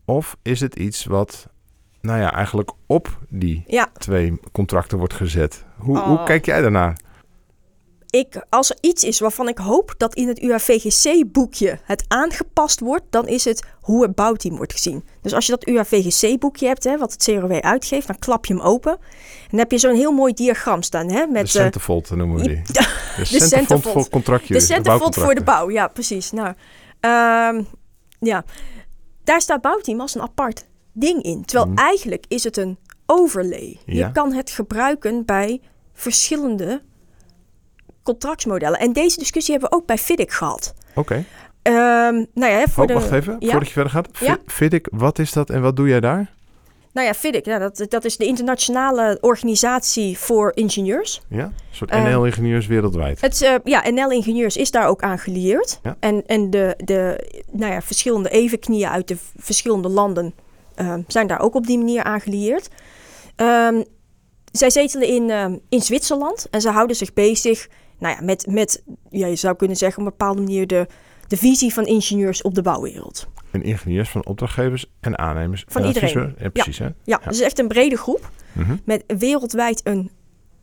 [0.06, 1.48] Of is het iets wat,
[2.06, 3.88] nou ja, eigenlijk op die ja.
[3.98, 5.64] twee contracten wordt gezet?
[5.78, 6.26] Hoe, hoe Oh.
[6.26, 6.98] kijk jij daarnaar?
[8.10, 13.04] Ik, als er iets is waarvan ik hoop dat in het UAVGC-boekje het aangepast wordt,
[13.10, 15.04] dan is het hoe het bouwteam wordt gezien.
[15.22, 18.64] Dus als je dat UAVGC-boekje hebt, hè, wat het CRW uitgeeft, dan klap je hem
[18.64, 18.92] open.
[18.92, 21.10] En dan heb je zo'n heel mooi diagram staan.
[21.10, 22.62] Hè, De met, eh, centerfold noemen we die.
[23.18, 24.58] De, centerfold voor contractjes.
[24.58, 26.32] De centerfold voor de bouw, ja, precies.
[26.32, 26.54] Nou,
[27.00, 27.64] ehm,
[28.20, 28.44] ja,
[29.24, 30.66] daar staat bouwteam als een apart
[30.96, 31.46] ding in.
[31.46, 31.78] Terwijl Mhm.
[31.80, 33.78] eigenlijk is het een overlay.
[33.86, 34.06] Ja.
[34.08, 35.62] Je kan het gebruiken bij
[35.94, 36.82] verschillende
[38.04, 38.80] contractsmodellen.
[38.80, 40.74] En deze discussie hebben we ook bij FIDIC gehad.
[40.96, 41.24] Oké.
[41.62, 43.50] Ehm, nou ja, voor Oh, de, wacht even, ja.
[43.50, 44.08] voordat je verder gaat.
[44.20, 44.38] Ja.
[44.46, 46.34] Vind ik, wat is dat en wat doe jij daar?
[46.94, 51.22] Nou ja, FIDIC, dat, dat is de internationale organisatie voor ingenieurs.
[51.30, 51.44] Ja?
[51.44, 53.22] Een soort Eh, NL-ingenieurs wereldwijd.
[53.22, 55.80] Het, eh, ja, NL Ingenieurs is daar ook aan gelieerd.
[55.84, 55.96] Ja.
[56.00, 60.34] En, en de, de nou ja, verschillende evenknieën uit de verschillende landen
[61.08, 62.68] zijn daar ook op die manier aan gelieerd.
[63.36, 63.84] Ehm,
[64.52, 67.68] zij zetelen in, ehm, in Zwitserland en ze houden zich bezig
[68.00, 70.88] nou ja, met, met ja, je zou kunnen zeggen op een bepaalde manier de,
[71.28, 73.28] de visie van ingenieurs op de bouwwereld.
[73.52, 75.64] En ingenieurs van opdrachtgevers en aannemers.
[75.68, 76.36] Van en iedereen.
[76.40, 76.86] Ja, precies hè?
[76.86, 77.20] Ja, Ja.
[77.30, 78.76] dus echt een brede groep Mhm.
[78.86, 80.12] met wereldwijd een,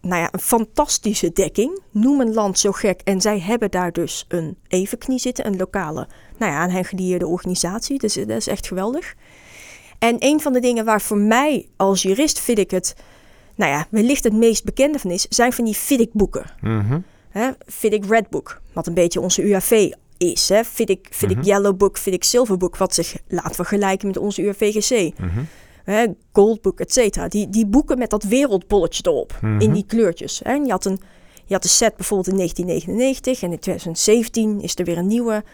[0.01, 1.81] nou ja, een fantastische dekking.
[1.91, 3.01] Noem een land zo gek.
[3.05, 6.09] En zij hebben daar dus een evenknie zitten, een lokale,
[6.39, 7.99] nou ja, aan hen gelieerde organisatie.
[7.99, 9.15] Dus eh, dat is echt geweldig.
[10.03, 12.95] En een van de dingen waar voor mij als jurist vind ik het,
[13.55, 16.45] nou ja, wellicht het meest bekende van is, zijn van die FIDIC-boeken.
[16.61, 16.99] Mhm.
[17.31, 20.49] Hè, FIDIC Red Book, wat een beetje onze UAV is.
[20.49, 20.65] Hè.
[20.65, 21.47] FIDIC, FIDIC Mhm.
[21.47, 25.19] Yellow Book, FIDIC Silver Book, wat zich laat vergelijken met onze UAVGC.
[25.19, 25.43] Mhm.
[25.85, 27.29] Hè, Goldbook, et cetera.
[27.29, 29.61] Die, die boeken met dat wereldbolletje erop, Mhm.
[29.61, 30.41] in die kleurtjes.
[30.45, 30.53] Hè.
[30.53, 31.01] En je, had een,
[31.45, 35.45] je had een set bijvoorbeeld in 1999 en in 2017 is er weer een nieuwe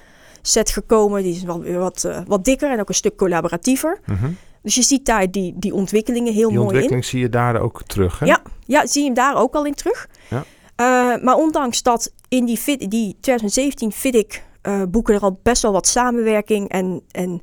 [0.42, 1.22] set gekomen.
[1.22, 4.00] Die is wel weer wat, eh, wat dikker en ook een stuk collaboratiever.
[4.06, 4.30] Mhm.
[4.62, 6.64] Dus je ziet daar die, die ontwikkelingen heel Die mooi in.
[6.66, 8.26] ontwikkeling zie je daar ook terug hè?
[8.26, 10.08] Ja, ja, zie je hem daar ook al in terug.
[10.30, 10.44] Ja.
[10.76, 15.62] Eh, maar ondanks dat in die, fit, die 2017 FIDIC eh boeken er al best
[15.62, 17.42] wel wat samenwerking en, en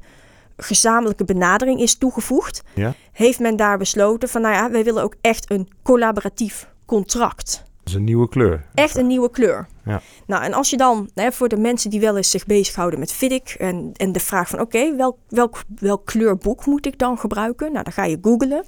[0.57, 2.93] gezamenlijke benadering is toegevoegd, Ja.
[3.11, 7.63] heeft men daar besloten van nou ja, wij willen ook echt een collaboratief contract.
[7.85, 8.65] Dat is een nieuwe kleur.
[8.73, 9.67] Echt een nieuwe kleur.
[9.83, 10.01] Ja.
[10.27, 13.11] Nou, en als je dan, hè, voor de mensen die wel eens zich bezighouden met
[13.11, 17.71] FIDIC en, en de vraag van oké, welk, welk, welk kleurboek moet ik dan gebruiken?
[17.71, 18.65] Nou, dan ga je googlen.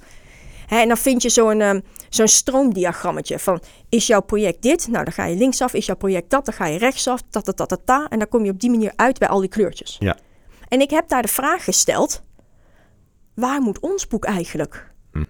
[0.66, 4.88] Hè, en dan vind je zo'n ehm, zo'n stroomdiagrammetje van is jouw project dit?
[4.88, 5.74] Nou, dan ga je linksaf.
[5.74, 6.44] Is jouw project dat?
[6.44, 7.22] Dan ga je rechtsaf.
[7.30, 8.06] Ta, ta, ta, ta, ta.
[8.08, 9.96] En dan kom je op die manier uit bij al die kleurtjes.
[9.98, 10.16] Ja.
[10.68, 12.22] En ik heb daar de vraag gesteld:
[13.34, 14.90] waar moet ons boek eigenlijk?
[15.12, 15.24] Hm.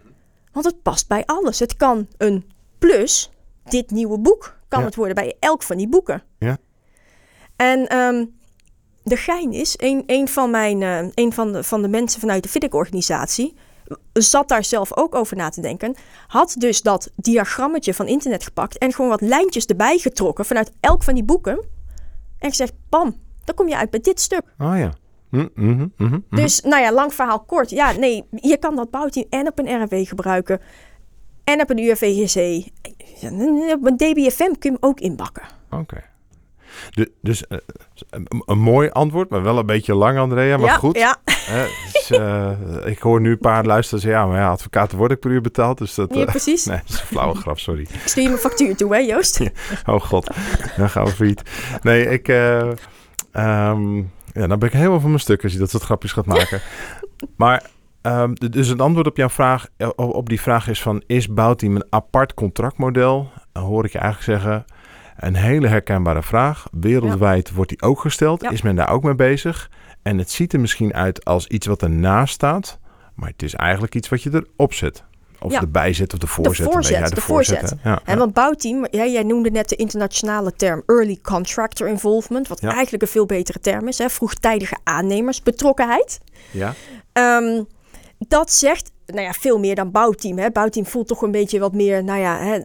[0.52, 1.58] Want het past bij alles.
[1.58, 3.30] Het kan een plus,
[3.70, 4.86] dit nieuwe boek, kan Ja.
[4.86, 6.22] het worden bij elk van die boeken.
[6.38, 6.56] Ja.
[7.56, 8.24] En ehm,
[9.02, 12.42] de gein is, een, een, van, mijn, eh, een van, de, van de mensen vanuit
[12.42, 13.56] de FIDIC-organisatie
[14.12, 15.94] zat daar zelf ook over na te denken.
[16.26, 21.02] Had dus dat diagrammetje van internet gepakt en gewoon wat lijntjes erbij getrokken vanuit elk
[21.02, 21.64] van die boeken.
[22.38, 24.42] En gezegd, bam, dan kom je uit bij dit stuk.
[24.58, 24.92] Oh ja.
[25.30, 26.18] Hm, mhm, mhm.
[26.30, 27.70] Dus, nou ja, lang verhaal kort.
[27.70, 30.60] Ja, nee, je kan dat bouwteam en op een RW gebruiken.
[31.48, 32.66] En op een UFVGC.
[33.72, 35.42] Op een DBFM kun je hem ook inbakken.
[35.70, 36.04] Oké.
[36.90, 37.58] Du- dus eh,
[38.46, 40.56] een, mooi antwoord, maar wel een beetje lang, Andrea.
[40.56, 41.16] Maar ja, goed, Ja,
[41.92, 42.50] dus, eh,
[42.92, 44.20] ik hoor nu een paar luisteren zeggen...
[44.20, 45.78] ja, maar ja, advocaten word ik per uur betaald.
[45.78, 46.64] Dus dat, ja, eh, precies.
[46.66, 47.80] nee, dat is een flauwe grap, sorry.
[47.80, 49.40] Ik stuur je mijn factuur toe, hè Joost?
[49.86, 50.30] Oh god,
[50.76, 51.42] dan gaan we failliet.
[51.82, 52.28] Nee, ik...
[52.28, 53.96] ehm,
[54.32, 56.60] ja, dan ben ik helemaal van mijn stuk als je dat soort grapjes gaat maken.
[57.36, 57.70] maar,
[58.02, 61.02] ehm, dus het antwoord op jouw vraag, eh, op die vraag is van...
[61.06, 63.30] is Bouwteam een apart contractmodel?
[63.52, 64.64] Dan hoor ik je eigenlijk zeggen...
[65.16, 66.66] een hele herkenbare vraag.
[66.72, 68.42] Wereldwijd wordt die ook gesteld.
[68.42, 68.50] Ja.
[68.50, 69.70] Is men daar ook mee bezig?
[70.02, 72.78] En het ziet er misschien uit als iets wat ernaast staat...
[73.14, 75.04] maar het is eigenlijk iets wat je erop zet.
[75.40, 75.60] Of Ja.
[75.60, 76.66] erbij zet of de voorzet.
[76.66, 76.98] een voorzet.
[76.98, 77.74] Ja, de voorzet.
[77.84, 83.02] Ja, En want bouwteam, jij noemde net de internationale term early contractor involvement, wat eigenlijk
[83.02, 86.20] een veel betere term is, hè, vroegtijdige aannemersbetrokkenheid.
[86.50, 86.74] ja.
[87.12, 87.62] Ehm,
[88.18, 90.38] dat zegt, nou ja, veel meer dan bouwteam.
[90.38, 90.50] Hè.
[90.50, 92.60] Bouwteam voelt toch een beetje wat meer, nou ja, hè,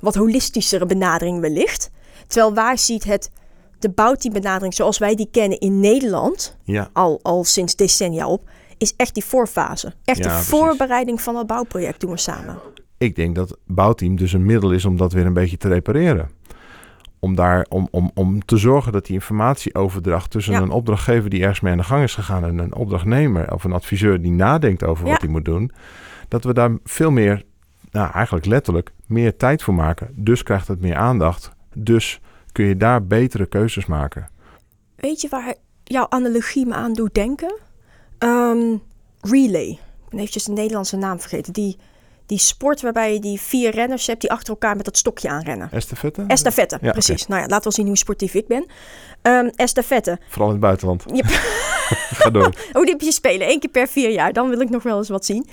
[0.00, 1.90] wat holistischere benadering wellicht.
[2.26, 3.30] Terwijl waar ziet het
[3.78, 6.90] de bouwteambenadering zoals wij die kennen in Nederland, ja.
[6.92, 9.94] al, al sinds decennia op, is echt die voorfase.
[10.04, 10.48] Echt Ja, de precies.
[10.48, 12.58] voorbereiding van het bouwproject doen we samen.
[12.98, 16.30] Ik denk dat bouwteam dus een middel is om dat weer een beetje te repareren.
[17.26, 20.60] Om, daar, om, om, om te zorgen dat die informatieoverdracht tussen Ja.
[20.60, 23.72] een opdrachtgever die ergens mee aan de gang is gegaan en een opdrachtnemer of een
[23.72, 25.10] adviseur die nadenkt over Ja.
[25.12, 25.70] wat hij moet doen,
[26.28, 27.42] dat we daar veel meer,
[27.90, 30.10] nou eigenlijk letterlijk, meer tijd voor maken.
[30.14, 31.50] Dus krijgt het meer aandacht.
[31.74, 32.20] Dus
[32.52, 34.28] kun je daar betere keuzes maken.
[34.96, 35.54] Weet je waar
[35.84, 37.54] jouw analogie me aan doet denken?
[38.18, 38.76] Ehm,
[39.20, 39.68] relay.
[39.68, 41.52] Ik ben eventjes de Nederlandse naam vergeten.
[41.52, 41.76] Die,
[42.26, 45.68] die sport waarbij je die vier renners hebt die achter elkaar met dat stokje aanrennen.
[45.72, 46.24] Estafette?
[46.26, 47.26] Estafette, Ja, precies.
[47.26, 48.66] Nou ja, laten we zien hoe sportief ik ben.
[49.22, 50.18] Ehm estafette.
[50.28, 51.04] Vooral in het buitenland.
[51.12, 51.24] Yep.
[52.20, 52.54] Ga door.
[52.72, 54.32] Olympische Spelen, één keer per vier jaar.
[54.32, 55.46] Dan wil ik nog wel eens wat zien.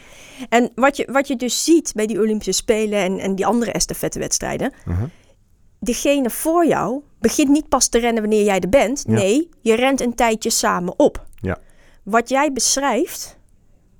[0.49, 3.71] En wat je, wat je dus ziet bij die Olympische Spelen en, en die andere
[3.71, 4.73] estafettewedstrijden.
[4.85, 5.05] Mhm.
[5.79, 9.03] Degene voor jou begint niet pas te rennen wanneer jij er bent.
[9.07, 9.13] Ja.
[9.13, 11.25] Nee, je rent een tijdje samen op.
[11.41, 11.57] Ja.
[12.03, 13.37] Wat jij beschrijft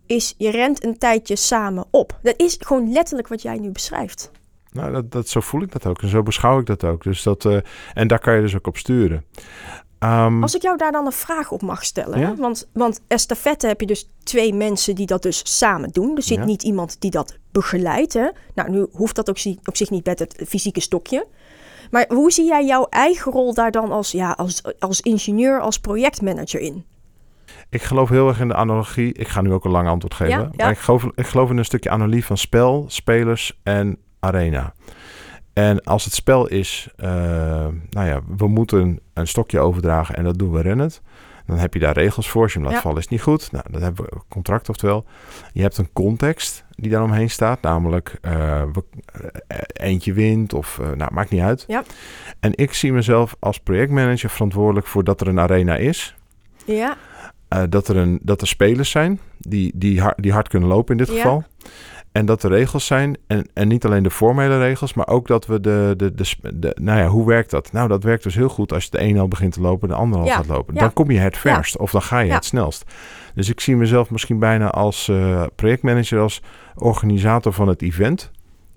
[0.05, 2.19] is je rent een tijdje samen op.
[2.21, 4.31] Dat is gewoon letterlijk wat jij nu beschrijft.
[4.71, 7.03] Nou, dat, dat, zo voel ik dat ook en zo beschouw ik dat ook.
[7.03, 7.57] Dus dat, eh,
[7.93, 9.25] en daar kan je dus ook op sturen.
[9.99, 12.19] Ehm, Als ik jou daar dan een vraag op mag stellen.
[12.19, 12.35] Ja.
[12.35, 16.15] Want, want estafette heb je dus twee mensen die dat dus samen doen.
[16.15, 16.45] Er zit Ja.
[16.45, 18.13] niet iemand die dat begeleidt.
[18.13, 18.27] Hè?
[18.55, 21.27] Nou, nu hoeft dat ook zi- op zich niet met het fysieke stokje.
[21.91, 25.79] Maar hoe zie jij jouw eigen rol daar dan als, ja, als, als ingenieur, als
[25.79, 26.85] projectmanager in?
[27.69, 29.13] Ik geloof heel erg in de analogie.
[29.13, 30.33] Ik ga nu ook een lang antwoord geven.
[30.33, 30.49] Ja, ja.
[30.63, 34.73] Maar ik geloof, ik geloof in een stukje analogie van spel, spelers en arena.
[35.53, 37.09] En als het spel is, eh,
[37.89, 41.01] nou ja, we moeten een stokje overdragen en dat doen we rennend.
[41.45, 42.41] Dan heb je daar regels voor.
[42.43, 42.81] Als je hem laat Ja.
[42.81, 43.51] vallen is het niet goed.
[43.51, 45.05] Nou, dan hebben we een contract oftewel.
[45.53, 47.61] Je hebt een context die daar omheen staat.
[47.61, 48.83] Namelijk eh, we,
[49.47, 51.63] eh, eentje wint of nou, maakt niet uit.
[51.67, 51.83] Ja.
[52.39, 56.15] En ik zie mezelf als projectmanager verantwoordelijk voor dat er een arena is.
[56.65, 56.97] Ja,
[57.53, 60.91] Eh, dat, er een, dat er spelers zijn die, die, hard, die hard kunnen lopen
[60.91, 61.21] in dit Ja.
[61.21, 61.43] geval.
[62.11, 63.17] En dat er regels zijn.
[63.27, 66.13] En, en niet alleen de formele regels, maar ook dat we de, de,
[66.53, 67.71] de, Nou ja, hoe werkt dat?
[67.71, 69.95] Nou, dat werkt dus heel goed als je de een al begint te lopen, de
[69.95, 70.73] ander al Ja, gaat lopen.
[70.73, 70.79] ja.
[70.79, 72.83] Dan kom je het verst of dan ga je het snelst.
[73.35, 76.41] Dus ik zie mezelf misschien bijna als eh, projectmanager, als
[76.75, 78.31] organisator van het event.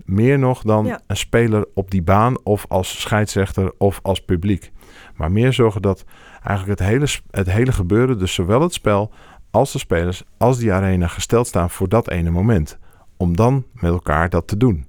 [0.05, 4.71] Meer nog dan een speler op die baan of als scheidsrechter of als publiek.
[5.15, 6.03] Maar meer zorgen dat
[6.47, 9.11] eigenlijk het hele, het hele gebeuren, dus zowel het spel
[9.51, 12.77] als de spelers, als die arena gesteld staan voor dat ene moment.
[13.17, 14.85] Om dan met elkaar dat te doen.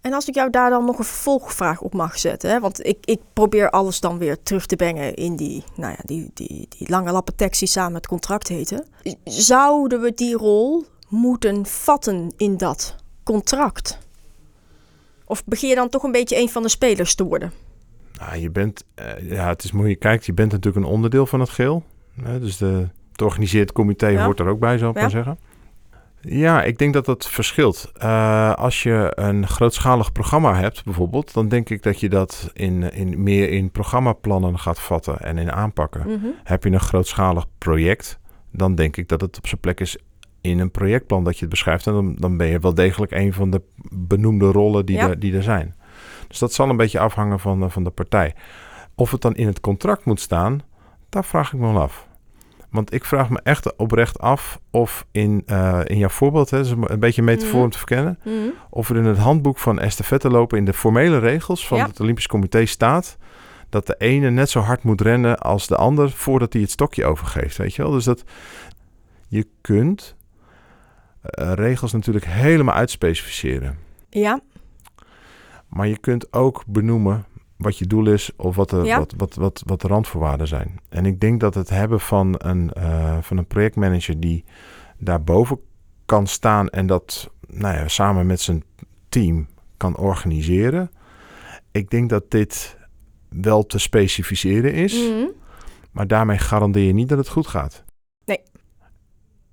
[0.00, 2.50] en als ik jou daar dan nog een vervolgvraag op mag zetten.
[2.50, 2.60] Hè?
[2.60, 6.30] Want ik, ik probeer alles dan weer terug te brengen in die, nou ja, die,
[6.34, 8.86] die, die lange lappen tekst die samen het contract heten.
[9.24, 13.98] Zouden we die rol moeten vatten in dat contract?
[15.24, 17.63] Of begin je dan toch een beetje een van de spelers te worden?
[18.20, 21.26] Nou, je bent, eh, ja, het is mooi, je kijkt, je bent natuurlijk een onderdeel
[21.26, 21.84] van het geheel.
[22.22, 24.24] Hè, dus de, het organiseerd comité Ja.
[24.24, 25.02] hoort er ook bij, zou ik Ja.
[25.02, 25.38] maar zeggen.
[26.20, 27.92] Ja, ik denk dat dat verschilt.
[28.02, 32.92] Uh, als je een grootschalig programma hebt, bijvoorbeeld, dan denk ik dat je dat in,
[32.92, 36.00] in, meer in programmaplannen gaat vatten en in aanpakken.
[36.06, 36.26] Mhm.
[36.44, 38.18] Heb je een grootschalig project,
[38.52, 39.96] dan denk ik dat het op zijn plek is
[40.40, 41.86] in een projectplan dat je het beschrijft.
[41.86, 43.62] En dan, dan ben je wel degelijk een van de
[43.92, 45.08] benoemde rollen die, Ja.
[45.08, 45.74] er, die er zijn.
[46.28, 48.34] Dus dat zal een beetje afhangen van, de- van de partij.
[48.94, 50.62] Of het dan in het contract moet staan,
[51.08, 52.06] daar vraag ik me wel af.
[52.70, 57.00] Want ik vraag me echt oprecht af of in, eh, in jouw voorbeeld, hè, een
[57.00, 57.64] beetje een metafoor Mhm.
[57.64, 58.34] om te verkennen, Mhm.
[58.70, 61.86] of er in het handboek van estafette lopen in de formele regels van Ja.
[61.86, 63.16] het Olympisch Comité staat
[63.68, 67.04] dat de ene net zo hard moet rennen als de ander voordat hij het stokje
[67.04, 67.90] overgeeft, weet je wel?
[67.90, 68.24] Dus dat
[69.28, 70.16] je kunt
[71.20, 73.78] eh, regels natuurlijk helemaal uitspecificeren,
[74.10, 74.40] Ja,
[75.74, 77.24] maar je kunt ook benoemen
[77.56, 78.98] wat je doel is of wat de, Ja.
[78.98, 80.80] wat, wat, wat, wat de randvoorwaarden zijn.
[80.88, 84.44] En ik denk dat het hebben van een, eh, van een projectmanager die
[84.98, 85.58] daarboven
[86.04, 88.64] kan staan en dat nou ja, samen met zijn
[89.08, 89.46] team
[89.76, 90.90] kan organiseren.
[91.70, 92.76] Ik denk dat dit
[93.28, 95.26] wel te specificeren is, Mhm.
[95.90, 97.84] maar daarmee garandeer je niet dat het goed gaat.
[98.24, 98.40] Nee.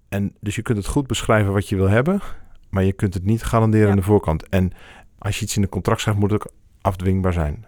[0.09, 2.21] En dus je kunt het goed beschrijven wat je wil hebben,
[2.69, 3.91] maar je kunt het niet garanderen Ja.
[3.91, 4.49] aan de voorkant.
[4.49, 4.71] En
[5.21, 6.51] als je iets in een contract schrijft, moet het ook
[6.81, 7.65] afdwingbaar zijn.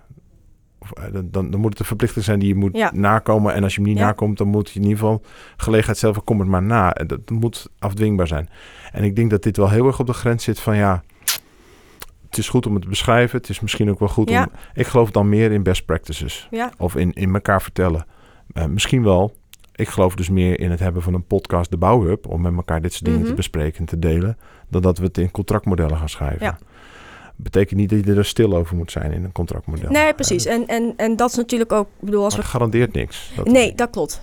[0.79, 2.91] Of, eh, dan, dan, dan moet het een verplichting zijn die je moet Ja.
[2.93, 3.53] nakomen.
[3.53, 4.05] En als je hem niet Ja.
[4.05, 5.21] nakomt, dan moet je in ieder geval
[5.57, 6.89] gelegenheid zelf kom het maar na.
[6.89, 8.49] Dat moet afdwingbaar zijn.
[8.91, 11.03] En ik denk dat dit wel heel erg op de grens zit van ja,
[12.29, 13.37] het is goed om het te beschrijven.
[13.37, 14.43] Het is misschien ook wel goed Ja.
[14.43, 14.51] om.
[14.73, 16.47] Ik geloof dan meer in best practices
[16.77, 18.05] of in, in elkaar vertellen.
[18.53, 19.33] Eh, misschien wel.
[19.75, 22.81] Ik geloof dus meer in het hebben van een podcast, de Bouwhub, om met elkaar
[22.81, 23.29] dit soort dingen Mhm.
[23.29, 24.37] te bespreken en te delen,
[24.69, 26.45] dan dat we het in contractmodellen gaan schrijven.
[26.45, 26.57] Ja.
[27.35, 29.91] Betekent niet dat je er stil over moet zijn in een contractmodel.
[29.91, 30.45] nee, precies.
[30.45, 33.31] En, en, en dat is natuurlijk ook, ik bedoel, als Maar we garandeert niks.
[33.35, 34.21] Dat Nee, dat klopt.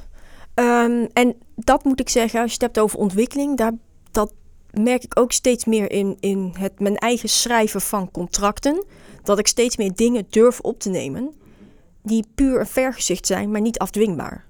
[0.54, 3.72] Ehm, en dat moet ik zeggen, als je het hebt over ontwikkeling, daar,
[4.10, 4.32] dat
[4.70, 8.84] merk ik ook steeds meer in, in het, mijn eigen schrijven van contracten.
[9.22, 11.34] Dat ik steeds meer dingen durf op te nemen
[12.02, 14.44] die puur een vergezicht zijn, maar niet afdwingbaar.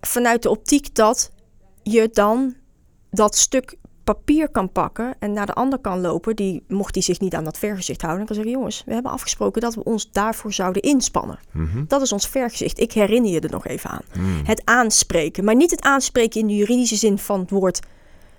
[0.00, 1.30] Vanuit de optiek dat
[1.82, 2.54] je dan
[3.10, 7.20] dat stuk papier kan pakken en naar de ander kan lopen, die, mocht die zich
[7.20, 10.10] niet aan dat vergezicht houden, dan kan zeggen, jongens, we hebben afgesproken dat we ons
[10.12, 11.38] daarvoor zouden inspannen.
[11.52, 11.84] Mhm.
[11.88, 12.80] Dat is ons vergezicht.
[12.80, 14.40] Ik herinner je er nog even aan Mm.
[14.44, 15.44] het aanspreken.
[15.44, 17.80] Maar niet het aanspreken in de juridische zin van het woord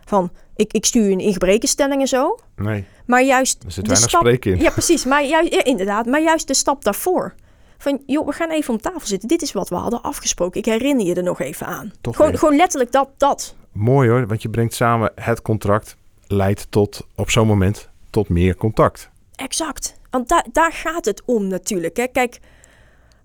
[0.05, 2.39] van ik, ik stuur je een ingebrekenstelling en zo.
[2.55, 4.21] Nee, Maar juist er zit weinig stap.
[4.21, 4.59] spreken in.
[4.59, 5.05] Ja, precies.
[5.05, 6.05] Maar juist, ja, inderdaad.
[6.05, 7.33] Maar juist de stap daarvoor.
[7.77, 9.27] Van joh, we gaan even om tafel zitten.
[9.29, 10.59] Dit is wat we hadden afgesproken.
[10.59, 11.93] Ik herinner je er nog even aan.
[12.01, 13.55] Toch Gewoon, gewoon letterlijk dat, dat.
[13.71, 15.97] Mooi hoor, want je brengt samen het contract,
[16.27, 19.09] leidt tot op zo'n moment tot meer contact.
[19.35, 19.95] Exact.
[20.09, 21.97] Want da daar gaat het om natuurlijk.
[21.97, 22.07] Hè.
[22.07, 22.39] Kijk,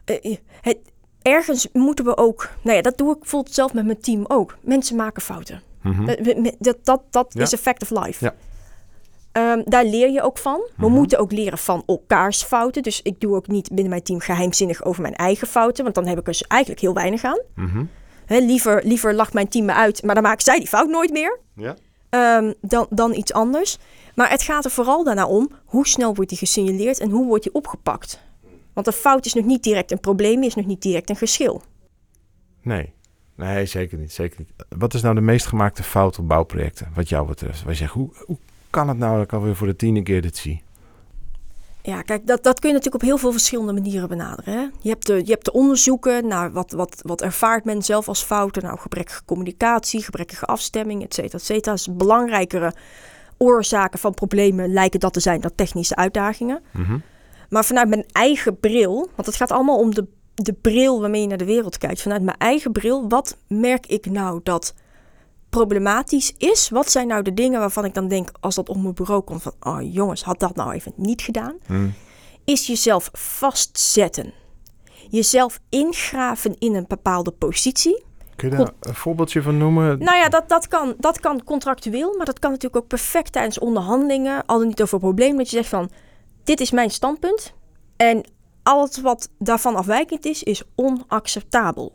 [0.04, 0.78] eh, het,
[1.22, 2.48] ergens moeten we ook...
[2.62, 4.56] Nou ja, dat doe ik bijvoorbeeld zelf met mijn team ook.
[4.60, 5.62] Mensen maken fouten.
[5.82, 6.08] Mhm.
[6.08, 7.42] Eh, Dat, dat, dat Ja.
[7.42, 8.24] is a fact of life.
[8.24, 8.34] Ja.
[9.32, 10.60] Ehm, daar leer je ook van.
[10.76, 10.92] We Mhm.
[10.92, 12.82] moeten ook leren van elkaars fouten.
[12.82, 15.82] Dus ik doe ook niet binnen mijn team geheimzinnig over mijn eigen fouten.
[15.82, 17.40] Want dan heb ik er dus eigenlijk heel weinig aan.
[17.54, 17.84] Mhm.
[18.26, 21.38] Liever, liever lacht mijn team me uit, maar dan maken zij die fout nooit meer.
[21.54, 21.76] Ja.
[22.10, 23.78] ehm, dan, dan iets anders.
[24.14, 27.42] Maar het gaat er vooral daarna om hoe snel wordt die gesignaleerd en hoe wordt
[27.42, 28.20] die opgepakt.
[28.72, 31.62] Want een fout is nog niet direct een probleem, is nog niet direct een geschil.
[32.62, 32.92] Nee.
[33.36, 34.50] Nee, zeker niet, zeker niet.
[34.78, 37.62] Wat is nou de meest gemaakte fout op bouwprojecten, wat jou betreft?
[37.62, 38.38] Waar je zegt, hoe, hoe
[38.70, 40.62] kan het nou dat ik alweer voor de tiende keer dit zie?
[41.82, 44.54] Ja, kijk, dat, dat kun je natuurlijk op heel veel verschillende manieren benaderen.
[44.54, 44.60] Hè?
[44.80, 48.22] Je, hebt de, je hebt de onderzoeken naar wat, wat, wat ervaart men zelf als
[48.22, 48.62] fouten.
[48.62, 51.72] Nou, gebrekkige communicatie, gebrekkige afstemming, et cetera, et cetera.
[51.74, 52.74] Dus belangrijkere
[53.36, 56.62] oorzaken van problemen lijken dat te zijn dan technische uitdagingen.
[56.70, 56.98] Mhm.
[57.48, 61.26] Maar vanuit mijn eigen bril, want het gaat allemaal om de, de bril waarmee je
[61.26, 62.02] naar de wereld kijkt.
[62.02, 64.74] Vanuit mijn eigen bril, wat merk ik nou dat
[65.50, 66.68] problematisch is?
[66.68, 69.42] Wat zijn nou de dingen waarvan ik dan denk, als dat op mijn bureau komt,
[69.42, 71.56] van, oh jongens, had dat nou even niet gedaan?
[71.66, 71.88] Mhm.
[72.44, 74.32] Is jezelf vastzetten.
[75.08, 78.04] Jezelf ingraven in een bepaalde positie.
[78.36, 79.98] Kun je daar een voorbeeldje van noemen?
[79.98, 83.58] Nou ja, dat, dat, kan, dat kan contractueel, maar dat kan natuurlijk ook perfect tijdens
[83.58, 84.46] onderhandelingen.
[84.46, 85.90] Al dan niet over een probleem, dat je zegt van,
[86.44, 87.54] dit is mijn standpunt.
[87.96, 88.24] En
[88.62, 91.92] alles wat daarvan afwijkend is, is onacceptabel.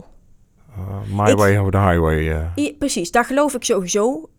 [0.78, 2.32] Uh, my Ik- way over the highway.
[2.32, 2.64] eh.
[2.64, 4.30] I- precies, daar geloof ik sowieso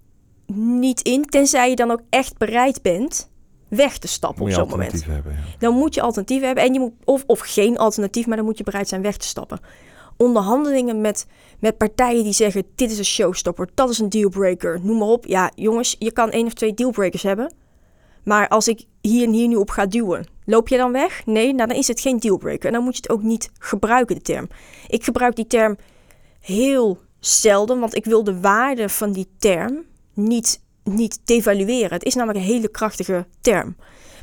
[0.52, 1.24] niet in.
[1.24, 3.30] Tenzij je dan ook echt bereid bent
[3.68, 5.04] weg te stappen moet op zo'n moment.
[5.04, 5.32] hebben.
[5.32, 5.38] Ja.
[5.58, 6.64] Dan moet je alternatief hebben.
[6.64, 9.26] En je moet, of, of geen alternatief, maar dan moet je bereid zijn weg te
[9.26, 9.60] stappen.
[10.16, 11.26] Onderhandelingen met,
[11.60, 15.26] met partijen die zeggen: dit is een showstopper, dat is een dealbreaker, noem maar op.
[15.26, 17.52] Ja, jongens, je kan één of twee dealbreakers hebben.
[18.24, 21.26] Maar als ik hier en hier nu op ga duwen, loop je dan weg?
[21.26, 22.66] Nee, nou dan is het geen dealbreaker.
[22.66, 24.48] En dan moet je het ook niet gebruiken, de term.
[24.88, 25.76] Ik gebruik die term
[26.46, 29.84] heel zelden, want ik wil de waarde van die term
[30.14, 31.92] niet niet devalueren.
[31.92, 33.76] Het is namelijk een hele krachtige term.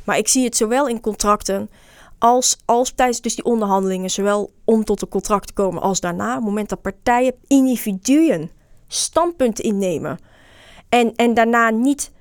[0.04, 1.70] Maar ik zie het zowel in contracten
[2.18, 6.28] als, als tijdens dus die onderhandelingen, zowel om tot een contract te komen als daarna.
[6.28, 8.50] Op het moment dat partijen, individuen,
[8.88, 10.18] standpunt innemen
[10.88, 12.12] en, en daarna niet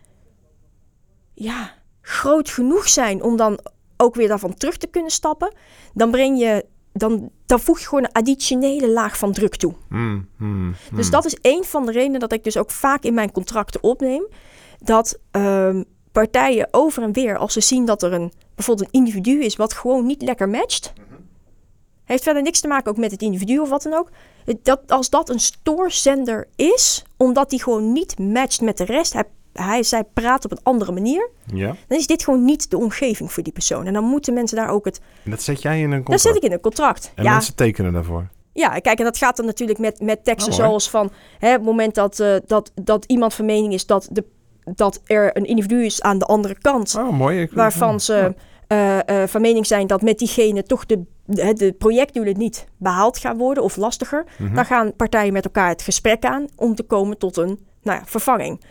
[1.33, 3.59] ja, groot genoeg zijn om dan
[3.97, 5.53] ook weer daarvan terug te kunnen stappen,
[5.93, 9.73] dan breng je dan, dan voeg je gewoon een additionele laag van druk toe.
[9.89, 11.11] Mm, mm, Dus mm.
[11.11, 14.27] dat is een van de redenen dat ik dus ook vaak in mijn contracten opneem.
[14.79, 19.43] Dat ehm, partijen over en weer, als ze zien dat er een, bijvoorbeeld een individu
[19.43, 20.93] is wat gewoon niet lekker matcht.
[22.03, 24.09] Heeft verder niks te maken ook met het individu of wat dan ook.
[24.61, 29.13] Dat, als dat een stoorzender is, omdat die gewoon niet matcht met de rest.
[29.13, 29.23] Hij,
[29.53, 31.29] hij, zij praat op een andere manier.
[31.53, 33.85] Ja, Dan is dit gewoon niet de omgeving voor die persoon.
[33.85, 35.01] En dan moeten mensen daar ook het...
[35.25, 36.21] en dat zet jij in een Dat contract.
[36.21, 37.11] zet ik in een contract.
[37.15, 38.27] En ja, mensen tekenen daarvoor.
[38.53, 41.11] ja, kijk, en dat gaat dan natuurlijk met, met teksten Oh, zoals van...
[41.39, 44.23] Hè, het moment dat, eh, dat, dat iemand van mening is dat, de,
[44.75, 46.95] dat er een individu is aan de andere kant...
[46.95, 47.41] Oh, mooi.
[47.41, 48.35] Ik- waarvan ze
[48.67, 53.17] eh, eh, van mening zijn dat met diegene toch de, de, de projectdoelen niet behaald
[53.17, 54.25] gaan worden of lastiger...
[54.37, 54.55] Mhm.
[54.55, 58.05] dan gaan partijen met elkaar het gesprek aan om te komen tot een nou ja,
[58.05, 58.61] vervanging.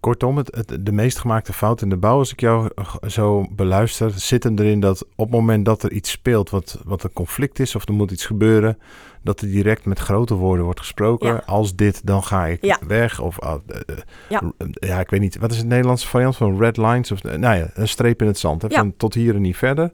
[0.00, 3.46] Kortom, het, het- de meest gemaakte fout in de bouw, als ik jou eh, zo
[3.50, 7.12] beluister, zit hem erin dat op het moment dat er iets speelt wat, wat een
[7.12, 8.78] conflict is of er moet iets gebeuren,
[9.22, 11.28] dat er direct met grote woorden wordt gesproken.
[11.28, 11.42] Ja.
[11.46, 12.78] Als dit, dan ga ik Ja.
[12.86, 13.20] weg.
[13.20, 13.96] Of ah, eh, eh,
[14.28, 14.42] Ja.
[14.58, 15.38] r- ja, ik weet niet.
[15.38, 17.10] Wat is het Nederlandse variant van red lines?
[17.12, 18.62] Of, eh, nou ja, een streep in het zand.
[18.62, 18.76] Hè, Ja.
[18.78, 19.92] Van tot hier en niet verder.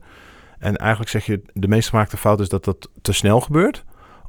[0.58, 3.84] En eigenlijk zeg je, de meest gemaakte fout is dat dat te snel gebeurt.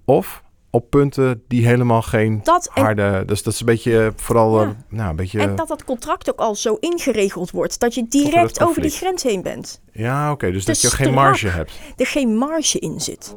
[0.06, 0.43] Of
[0.76, 3.24] op punten die helemaal geen Dat en harde...
[3.26, 4.60] Dus dat is een beetje eh, vooral...
[4.60, 4.68] Ja.
[4.68, 5.40] eh, nou, een beetje...
[5.40, 9.24] En dat dat contract ook al zo ingeregeld wordt dat je direct over die grens
[9.24, 9.82] heen bent.
[9.92, 10.52] Ja, oké.
[10.52, 11.80] dus dat je geen marge hebt.
[11.98, 13.36] Er geen marge in zit.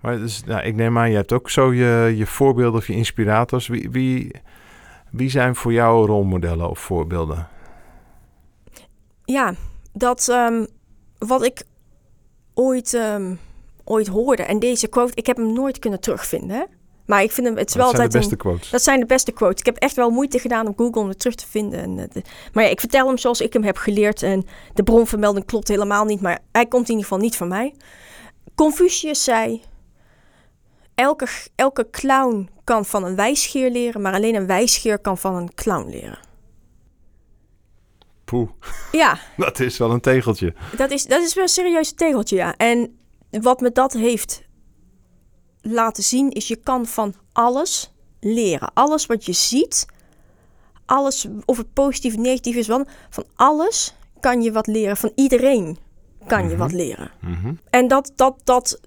[0.00, 2.92] Maar dus, nou, ik neem aan, je hebt ook zo je, je voorbeelden of je
[2.92, 3.66] inspirators.
[3.66, 4.30] Wie, wie,
[5.10, 7.48] wie zijn voor jou rolmodellen of voorbeelden?
[9.24, 9.54] Ja,
[9.92, 10.64] dat ehm,
[11.18, 11.64] wat ik
[12.54, 13.34] ooit, ehm,
[13.88, 14.42] ooit hoorde.
[14.42, 16.66] En deze quote, ik heb hem nooit kunnen terugvinden.
[17.06, 18.70] Maar ik vind hem, het is wel Dat zijn altijd de beste een, quotes.
[18.70, 19.58] Dat zijn de beste quotes.
[19.60, 21.80] Ik heb echt wel moeite gedaan op Google om het terug te vinden.
[21.82, 22.22] En, eh, de-
[22.52, 24.22] maar ja, ik vertel hem zoals ik hem heb geleerd.
[24.22, 26.20] En de bronvermelding klopt helemaal niet.
[26.20, 27.74] Maar hij komt in ieder geval niet van mij.
[28.54, 29.62] Confucius zei...
[30.94, 34.00] Elke, elke clown kan van een wijsgeer leren...
[34.00, 36.18] maar alleen een wijsgeer kan van een clown leren.
[38.24, 38.48] Poeh,
[38.92, 40.54] Ja, dat is wel een tegeltje.
[40.76, 42.56] dat is, dat is wel een serieus tegeltje, ja.
[42.56, 42.98] En
[43.30, 44.42] wat me dat heeft
[45.60, 46.30] laten zien...
[46.30, 48.70] is je kan van alles leren.
[48.74, 49.86] Alles wat je ziet...
[50.86, 54.96] alles, of het positief of negatief is, van, van alles kan je wat leren.
[54.96, 55.78] Van iedereen
[56.26, 56.58] kan je Mhm.
[56.58, 57.10] wat leren.
[57.20, 57.54] Mhm.
[57.70, 58.80] En dat, dat, dat,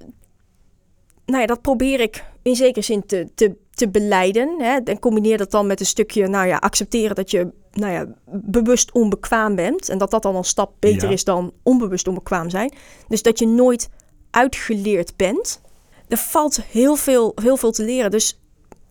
[1.26, 4.62] nou ja, dat probeer ik in zekere zin te, te, te beleiden.
[4.62, 4.78] Hè?
[4.84, 8.92] En combineer dat dan met een stukje, nou ja, accepteren dat je nou ja, bewust
[8.92, 9.90] onbekwaam bent.
[9.90, 11.14] En dat dat dan een stap beter Ja.
[11.14, 12.74] is dan onbewust onbekwaam zijn.
[13.08, 13.90] Dus dat je nooit
[14.32, 15.62] uitgeleerd bent.
[16.08, 18.12] Er valt heel veel, heel veel te leren.
[18.12, 18.40] Dus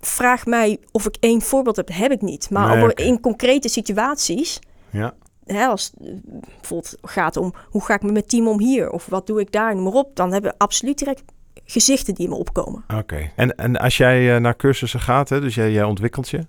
[0.01, 2.51] vraag mij of ik één voorbeeld heb, heb ik niet.
[2.51, 4.59] Maar Nee, in concrete situaties
[4.91, 5.15] Ja.
[5.47, 6.21] hè, als het
[6.61, 9.53] bijvoorbeeld gaat om hoe ga ik met mijn team om hier of wat doe ik
[9.53, 11.23] daar, noem maar op, dan hebben we absoluut direct
[11.65, 12.85] gezichten die me opkomen.
[12.97, 13.31] Oké.
[13.37, 16.47] En, en als jij eh, naar cursussen gaat, hè, dus jij, jij ontwikkelt je.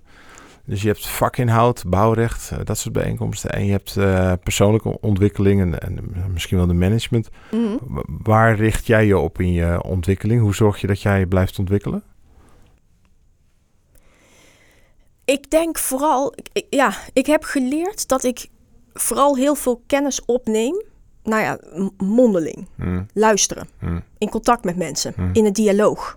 [0.70, 3.50] Dus je hebt vakinhoud, bouwrecht, eh, dat soort bijeenkomsten.
[3.50, 7.28] En je hebt eh, persoonlijke ontwikkeling en, en misschien wel de management.
[7.50, 7.76] Mhm.
[7.80, 10.40] Wa- Waar richt jij je op in je ontwikkeling?
[10.40, 12.02] Hoe zorg je dat jij je blijft ontwikkelen?
[15.24, 18.48] Ik denk vooral, ik- ja, ik heb geleerd dat ik
[18.92, 20.82] vooral heel veel kennis opneem,
[21.22, 21.58] nou ja,
[21.96, 26.16] mondeling, Hm, luisteren, hm, in contact met mensen, in een dialoog.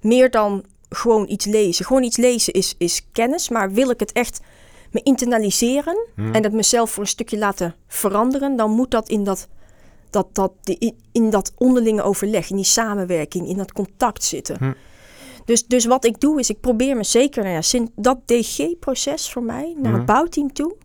[0.00, 1.84] Meer dan gewoon iets lezen.
[1.84, 4.40] Gewoon iets lezen is, is kennis, maar wil ik het echt
[4.92, 6.32] me internaliseren hm.
[6.34, 9.48] en het mezelf voor een stukje laten veranderen, dan moet dat in dat,
[10.10, 14.56] dat, dat, die- in, dat onderlinge overleg, in die samenwerking, in dat contact zitten.
[14.58, 14.72] Hm.
[15.44, 19.32] Dus, dus wat ik doe is, ik probeer me zeker, nou ja, sinds dat DG-proces
[19.32, 19.96] voor mij, naar Hm.
[19.96, 20.76] het bouwteam toe,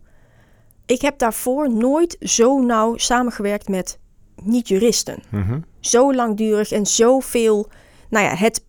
[0.86, 3.98] ik heb daarvoor nooit zo nauw samengewerkt met
[4.42, 5.22] niet-juristen.
[5.30, 5.60] Mhm.
[5.80, 7.68] Zo langdurig en zoveel,
[8.10, 8.64] nou ja, het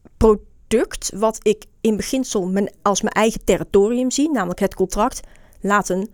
[0.68, 5.20] product wat ik in beginsel mijn, als mijn eigen territorium zie, namelijk het contract,
[5.62, 6.10] laten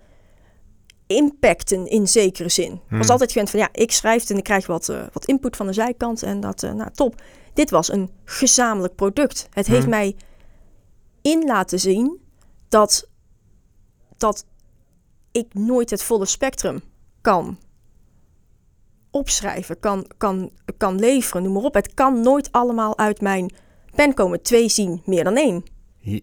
[1.08, 2.72] impacten in zekere zin.
[2.74, 3.10] Ik was Hmm.
[3.10, 5.68] altijd gewend van ja, ik schrijf het en ik krijg wat, eh, wat input van
[5.68, 7.22] de zijkant en dat, eh, nou top.
[7.54, 9.48] Dit was een gezamenlijk product.
[9.50, 9.90] Het heeft Hmm.
[9.90, 10.16] mij
[11.22, 12.22] in laten zien
[12.70, 13.10] dat,
[14.18, 14.46] dat
[15.32, 16.82] ik nooit het volle spectrum
[17.22, 17.58] kan
[19.12, 21.74] opschrijven, kan, kan, kan leveren, noem maar op.
[21.74, 23.54] Het kan nooit allemaal uit mijn
[23.96, 24.42] pen komen.
[24.42, 25.64] Twee zien meer dan één.
[26.00, 26.22] Hier,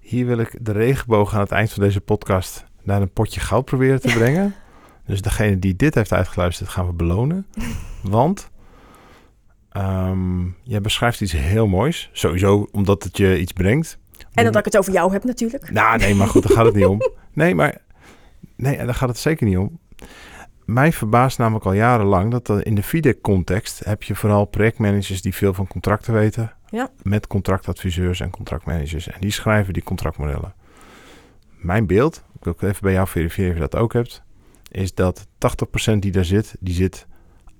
[0.00, 3.64] Hier wil ik de regenboog aan het eind van deze podcast naar een potje goud
[3.64, 4.54] proberen te brengen.
[5.06, 7.46] Dus degene die dit heeft uitgeluisterd, gaan we belonen.
[8.02, 8.50] Want
[9.76, 12.10] um, jij beschrijft iets heel moois.
[12.12, 13.98] Sowieso omdat het je iets brengt.
[14.32, 15.70] En omdat ik het over jou heb natuurlijk.
[15.70, 17.00] Nou, nee, maar goed, daar gaat het niet om.
[17.34, 17.78] Nee, maar
[18.56, 19.78] nee, daar gaat het zeker niet om.
[20.64, 25.54] Mij verbaast namelijk al jarenlang dat in de FIDEC-context heb je vooral projectmanagers die veel
[25.54, 26.52] van contracten weten.
[26.72, 26.90] Ja.
[27.02, 29.08] Met contractadviseurs en contractmanagers.
[29.08, 30.54] En die schrijven die contractmodellen.
[31.56, 34.22] Mijn beeld, ik wil even bij jou verifiëren of je dat ook hebt,
[34.70, 35.26] is dat
[35.94, 37.06] 80% die daar zit, die zit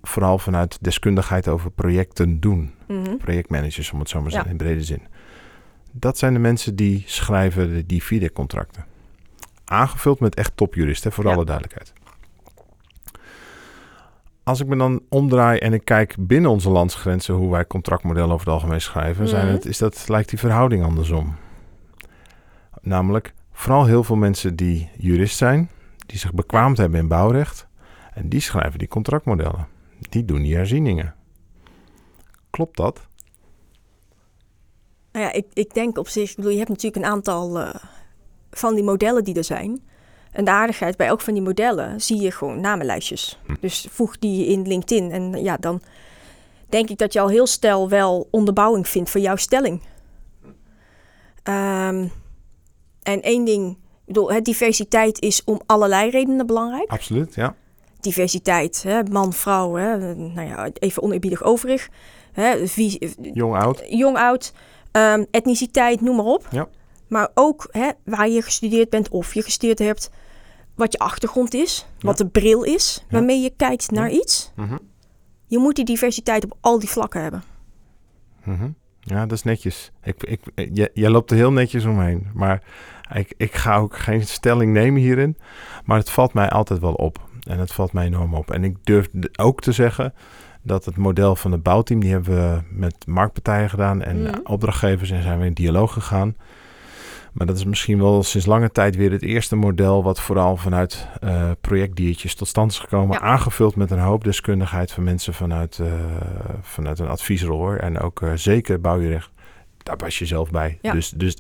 [0.03, 2.75] vooral vanuit deskundigheid over projecten doen.
[2.89, 3.17] Mhm.
[3.17, 4.43] Projectmanagers, om het zo maar te Ja.
[4.43, 5.03] zeggen, in brede zin.
[5.93, 8.85] Dat zijn de mensen die schrijven de- die FIDEC-contracten.
[9.65, 11.33] Aangevuld met echt topjuristen, voor Ja.
[11.33, 11.93] alle duidelijkheid.
[14.45, 18.47] Als ik me dan omdraai en ik kijk binnen onze landsgrenzen hoe wij contractmodellen over
[18.47, 19.55] het algemeen schrijven, zijn Mhm.
[19.55, 21.35] het, is dat, lijkt die verhouding andersom.
[22.81, 25.71] Namelijk vooral heel veel mensen die jurist zijn,
[26.07, 27.67] die zich bekwaamd hebben in bouwrecht,
[28.15, 29.67] en die schrijven die contractmodellen.
[29.99, 31.15] Die doen die herzieningen.
[32.51, 33.07] Klopt dat?
[35.13, 37.75] Nou ja, ik, ik denk op zich, ik bedoel, je hebt natuurlijk een aantal eh,
[38.51, 39.81] van die modellen die er zijn.
[40.33, 43.39] En de aardigheid bij elk van die modellen zie je gewoon namenlijstjes.
[43.47, 43.55] Hm.
[43.61, 45.83] Dus voeg die in LinkedIn en ja, dan
[46.69, 49.83] denk ik dat je al heel snel wel onderbouwing vindt voor jouw stelling.
[51.43, 52.07] Ehm,
[53.03, 56.91] en één ding, ik bedoel, hè, diversiteit is om allerlei redenen belangrijk.
[56.91, 57.55] Absoluut, ja.
[58.01, 61.89] Diversiteit, hè, man, vrouw, hè, nou ja, even oneerbiedig overig.
[62.33, 63.83] Hè, wie, Jong, oud.
[63.89, 64.53] jong, oud,
[64.93, 66.47] ehm, etniciteit, noem maar op.
[66.51, 66.69] Ja.
[67.09, 70.11] Maar ook hè, waar je gestudeerd bent of je gestudeerd hebt,
[70.83, 74.53] wat je achtergrond is, wat de bril is waarmee je kijkt naar iets.
[74.57, 74.77] Mhm.
[75.47, 77.43] Je moet die diversiteit op al die vlakken hebben.
[78.45, 78.71] Mhm.
[79.01, 79.91] Ja, dat is netjes.
[80.03, 80.41] Ik, ik,
[80.73, 82.27] jij, jij loopt er heel netjes omheen.
[82.35, 82.63] Maar
[83.13, 85.37] ik, ik ga ook geen stelling nemen hierin.
[85.85, 87.21] Maar het valt mij altijd wel op.
[87.49, 88.51] En het valt mij enorm op.
[88.51, 90.15] En ik durf ook te zeggen
[90.63, 92.01] dat het model van het bouwteam...
[92.01, 94.39] die hebben we met marktpartijen gedaan en Mhm.
[94.45, 95.11] opdrachtgevers...
[95.11, 96.37] en zijn we in dialoog gegaan.
[97.33, 100.03] Maar dat is misschien wel sinds lange tijd weer het eerste model...
[100.03, 103.19] wat vooral vanuit eh, projectdiertjes tot stand is gekomen.
[103.19, 103.21] Ja.
[103.21, 105.93] Aangevuld met een hoop deskundigheid van mensen vanuit, eh,
[106.61, 107.59] vanuit een adviesrol.
[107.59, 107.77] Hoor.
[107.77, 109.31] En ook eh, zeker bouwrecht.
[109.83, 110.79] Daar was je zelf bij.
[110.83, 110.93] Ja.
[110.93, 111.37] Dus, dus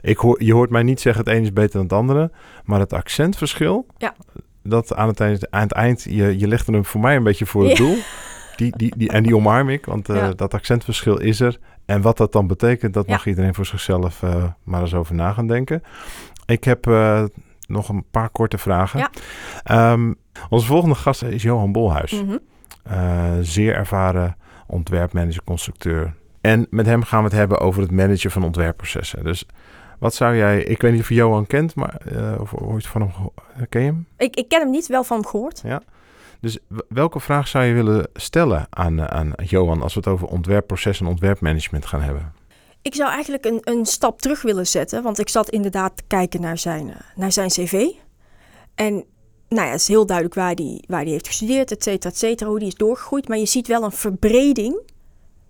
[0.00, 2.30] ik hoor, je hoort mij niet zeggen het een is beter dan het andere.
[2.64, 3.86] Maar het accentverschil...
[3.98, 4.14] Ja.
[4.62, 7.46] Dat aan het eind, aan het eind je, je legt hem voor mij een beetje
[7.46, 7.96] voor het doel.
[8.56, 11.58] Die, die, die, en die omarm ik, want dat accentverschil is er.
[11.84, 13.12] En wat dat dan betekent, dat Ja.
[13.12, 15.82] mag iedereen voor zichzelf eh, maar eens over na gaan denken.
[16.46, 17.24] Ik heb eh,
[17.66, 18.98] nog een paar korte vragen.
[18.98, 19.10] Ja.
[19.62, 20.12] Ehm,
[20.48, 22.12] onze volgende gast is Johan Bolhuis.
[22.22, 22.36] Mhm.
[22.82, 26.14] Eh, zeer ervaren ontwerpmanager, constructeur.
[26.40, 29.24] En met hem gaan we het hebben over het managen van ontwerpprocessen.
[29.24, 29.46] Dus
[29.98, 30.62] wat zou jij...
[30.62, 32.00] Ik weet niet of je Johan kent, maar
[32.40, 33.10] of ooit van hem...
[33.68, 34.06] Ken je hem?
[34.16, 35.62] Ik, ik ken hem niet, wel van hem gehoord.
[36.42, 39.82] Dus welke vraag zou je willen stellen aan, eh, aan Johan...
[39.82, 42.32] als we het over ontwerpproces en ontwerpmanagement gaan hebben?
[42.82, 46.40] Ik zou eigenlijk een, een stap terug willen zetten, want ik zat inderdaad te kijken
[46.40, 47.86] naar zijn, eh, naar zijn cv.
[48.74, 49.04] En
[49.48, 52.18] nou ja, het is heel duidelijk waar hij waar die heeft gestudeerd, et cetera, et
[52.18, 53.28] cetera, hoe die is doorgegroeid.
[53.28, 54.80] Maar je ziet wel een verbreding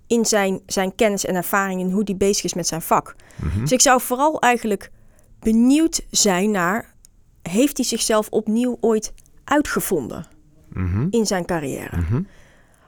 [0.07, 3.14] in zijn, zijn kennis en ervaring en hoe die bezig is met zijn vak.
[3.36, 3.61] Mhm.
[3.61, 4.90] Dus ik zou vooral eigenlijk
[5.38, 6.95] benieuwd zijn naar,
[7.43, 9.12] heeft hij zichzelf opnieuw ooit
[9.45, 10.32] uitgevonden
[10.75, 11.07] Mhm.
[11.11, 11.97] in zijn carrière?
[11.97, 12.23] Mhm.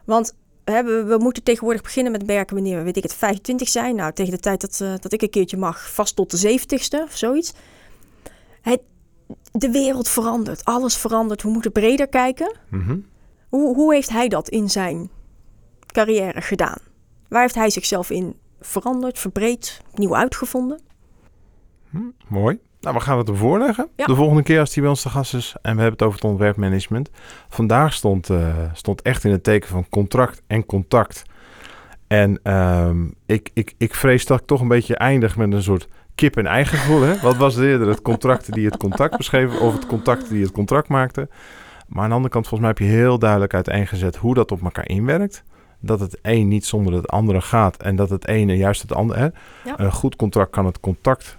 [0.05, 3.69] Want hè, we, we moeten tegenwoordig beginnen met werken wanneer we, weet ik het, 25
[3.69, 3.95] zijn.
[3.95, 7.03] Nou, tegen de tijd dat, eh, dat ik een keertje mag, vast tot de 70ste
[7.03, 7.53] of zoiets.
[8.61, 8.81] Het,
[9.53, 11.43] de wereld verandert, alles verandert.
[11.43, 12.57] We moeten breder kijken.
[12.71, 12.99] Mhm.
[13.49, 15.11] Hoe, hoe heeft hij dat in zijn
[15.87, 16.79] carrière gedaan?
[17.29, 20.81] Waar heeft hij zichzelf in veranderd, verbreed, nieuw uitgevonden?
[21.91, 22.59] Hm, mooi.
[22.85, 23.89] Nou, we gaan het hem voorleggen.
[23.97, 24.05] Ja.
[24.05, 25.55] De volgende keer als hij bij ons te gast is.
[25.63, 27.11] En we hebben het over het ontwerpmanagement.
[27.49, 31.23] Vandaag stond, eh, stond echt in het teken van contract en contact.
[32.07, 35.89] En ehm, ik, ik, ik vrees dat ik toch een beetje eindig met een soort
[36.15, 37.03] kip en eigen gevoel.
[37.03, 37.21] Hè?
[37.21, 37.89] Wat was het eerder?
[37.89, 41.29] Het contract die het contact beschreven of het contact die het contract maakte?
[41.89, 44.63] Maar aan de andere kant, volgens mij heb je heel duidelijk uiteengezet hoe dat op
[44.63, 45.45] elkaar inwerkt.
[45.81, 49.21] Dat het een niet zonder het andere gaat en dat het ene juist het andere.
[49.21, 49.29] Hè?
[49.71, 49.81] Ja.
[49.81, 51.39] Een goed contract kan het contact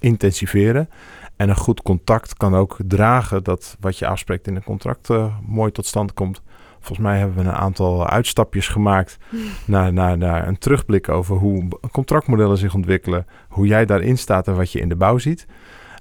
[0.00, 0.88] intensiveren.
[1.36, 5.36] En een goed contact kan ook dragen dat wat je afspreekt in een contract eh,
[5.46, 6.42] mooi tot stand komt.
[6.72, 9.18] Volgens mij hebben we een aantal uitstapjes gemaakt
[9.66, 13.26] naar, naar, naar een terugblik over hoe contractmodellen zich ontwikkelen.
[13.48, 15.46] Hoe jij daarin staat en wat je in de bouw ziet.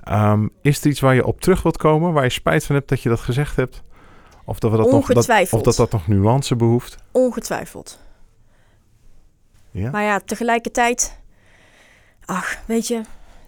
[0.03, 2.89] Ehm, is er iets waar je op terug wilt komen, waar je spijt van hebt
[2.89, 3.83] dat je dat gezegd hebt?
[4.45, 6.95] Of dat, we dat, nog, dat, of dat dat nog nuance behoeft?
[7.11, 7.99] Ongetwijfeld.
[9.71, 9.91] Ja?
[9.91, 11.19] Maar ja, tegelijkertijd,
[12.25, 13.01] ach, weet je,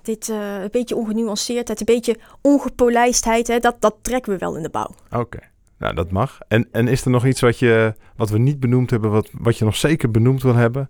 [0.06, 4.64] dit uh, een beetje ongenuanceerdheid, een beetje ongepolijstheid, hè, dat, dat trekken we wel in
[4.64, 4.96] de bouw.
[5.12, 5.40] Oké.
[5.78, 6.40] Nou, dat mag.
[6.48, 9.58] En, en is er nog iets wat, je, wat we niet benoemd hebben, wat, wat
[9.58, 10.90] je nog zeker benoemd wil hebben?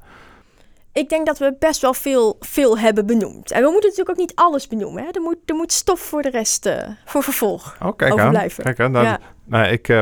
[0.94, 3.52] Ik denk dat we best wel veel, veel hebben benoemd.
[3.52, 5.04] En we moeten natuurlijk ook niet alles benoemen.
[5.04, 5.10] Hè?
[5.12, 8.66] Er, moet, er moet stof voor de rest, uh, voor vervolg oh, kijk overblijven.
[8.66, 8.92] Aan, kijk aan.
[8.92, 9.20] Nou, ja.
[9.46, 10.02] nou ik, uh,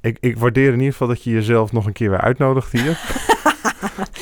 [0.00, 3.00] ik, ik waardeer in ieder geval dat je jezelf nog een keer weer uitnodigt hier.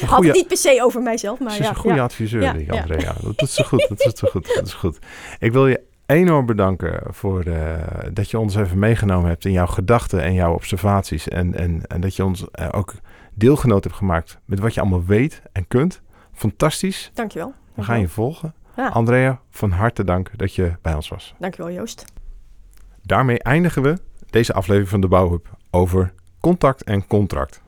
[0.07, 3.15] Had het niet per se over mijzelf, maar Ze is een goede adviseur, die Andrea.
[3.23, 4.99] Dat is zo goed, dat is goed, dat is goed.
[5.39, 7.75] Ik wil je enorm bedanken voor uh,
[8.13, 11.29] dat je ons even meegenomen hebt in jouw gedachten en jouw observaties.
[11.29, 12.95] En, en, en dat je ons uh, ook
[13.35, 16.03] deelgenoot hebt gemaakt met wat je allemaal weet en kunt.
[16.33, 17.11] Fantastisch.
[17.15, 17.55] Dankjewel.
[17.75, 18.55] We gaan je volgen.
[18.77, 21.35] Andrea, van harte dank dat je bij ons was.
[21.39, 22.05] Dankjewel Joost.
[23.03, 23.99] Daarmee eindigen we
[24.31, 27.63] deze aflevering van de Bouwhub over contact en contract.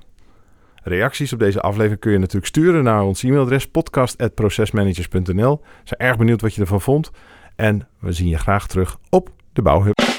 [0.89, 5.61] Reacties op deze aflevering kun je natuurlijk sturen naar ons e-mailadres podcast.procesmanagers.nl.
[5.63, 7.11] We zijn erg benieuwd wat je ervan vond.
[7.57, 10.16] En we zien je graag terug op de Bouwhub.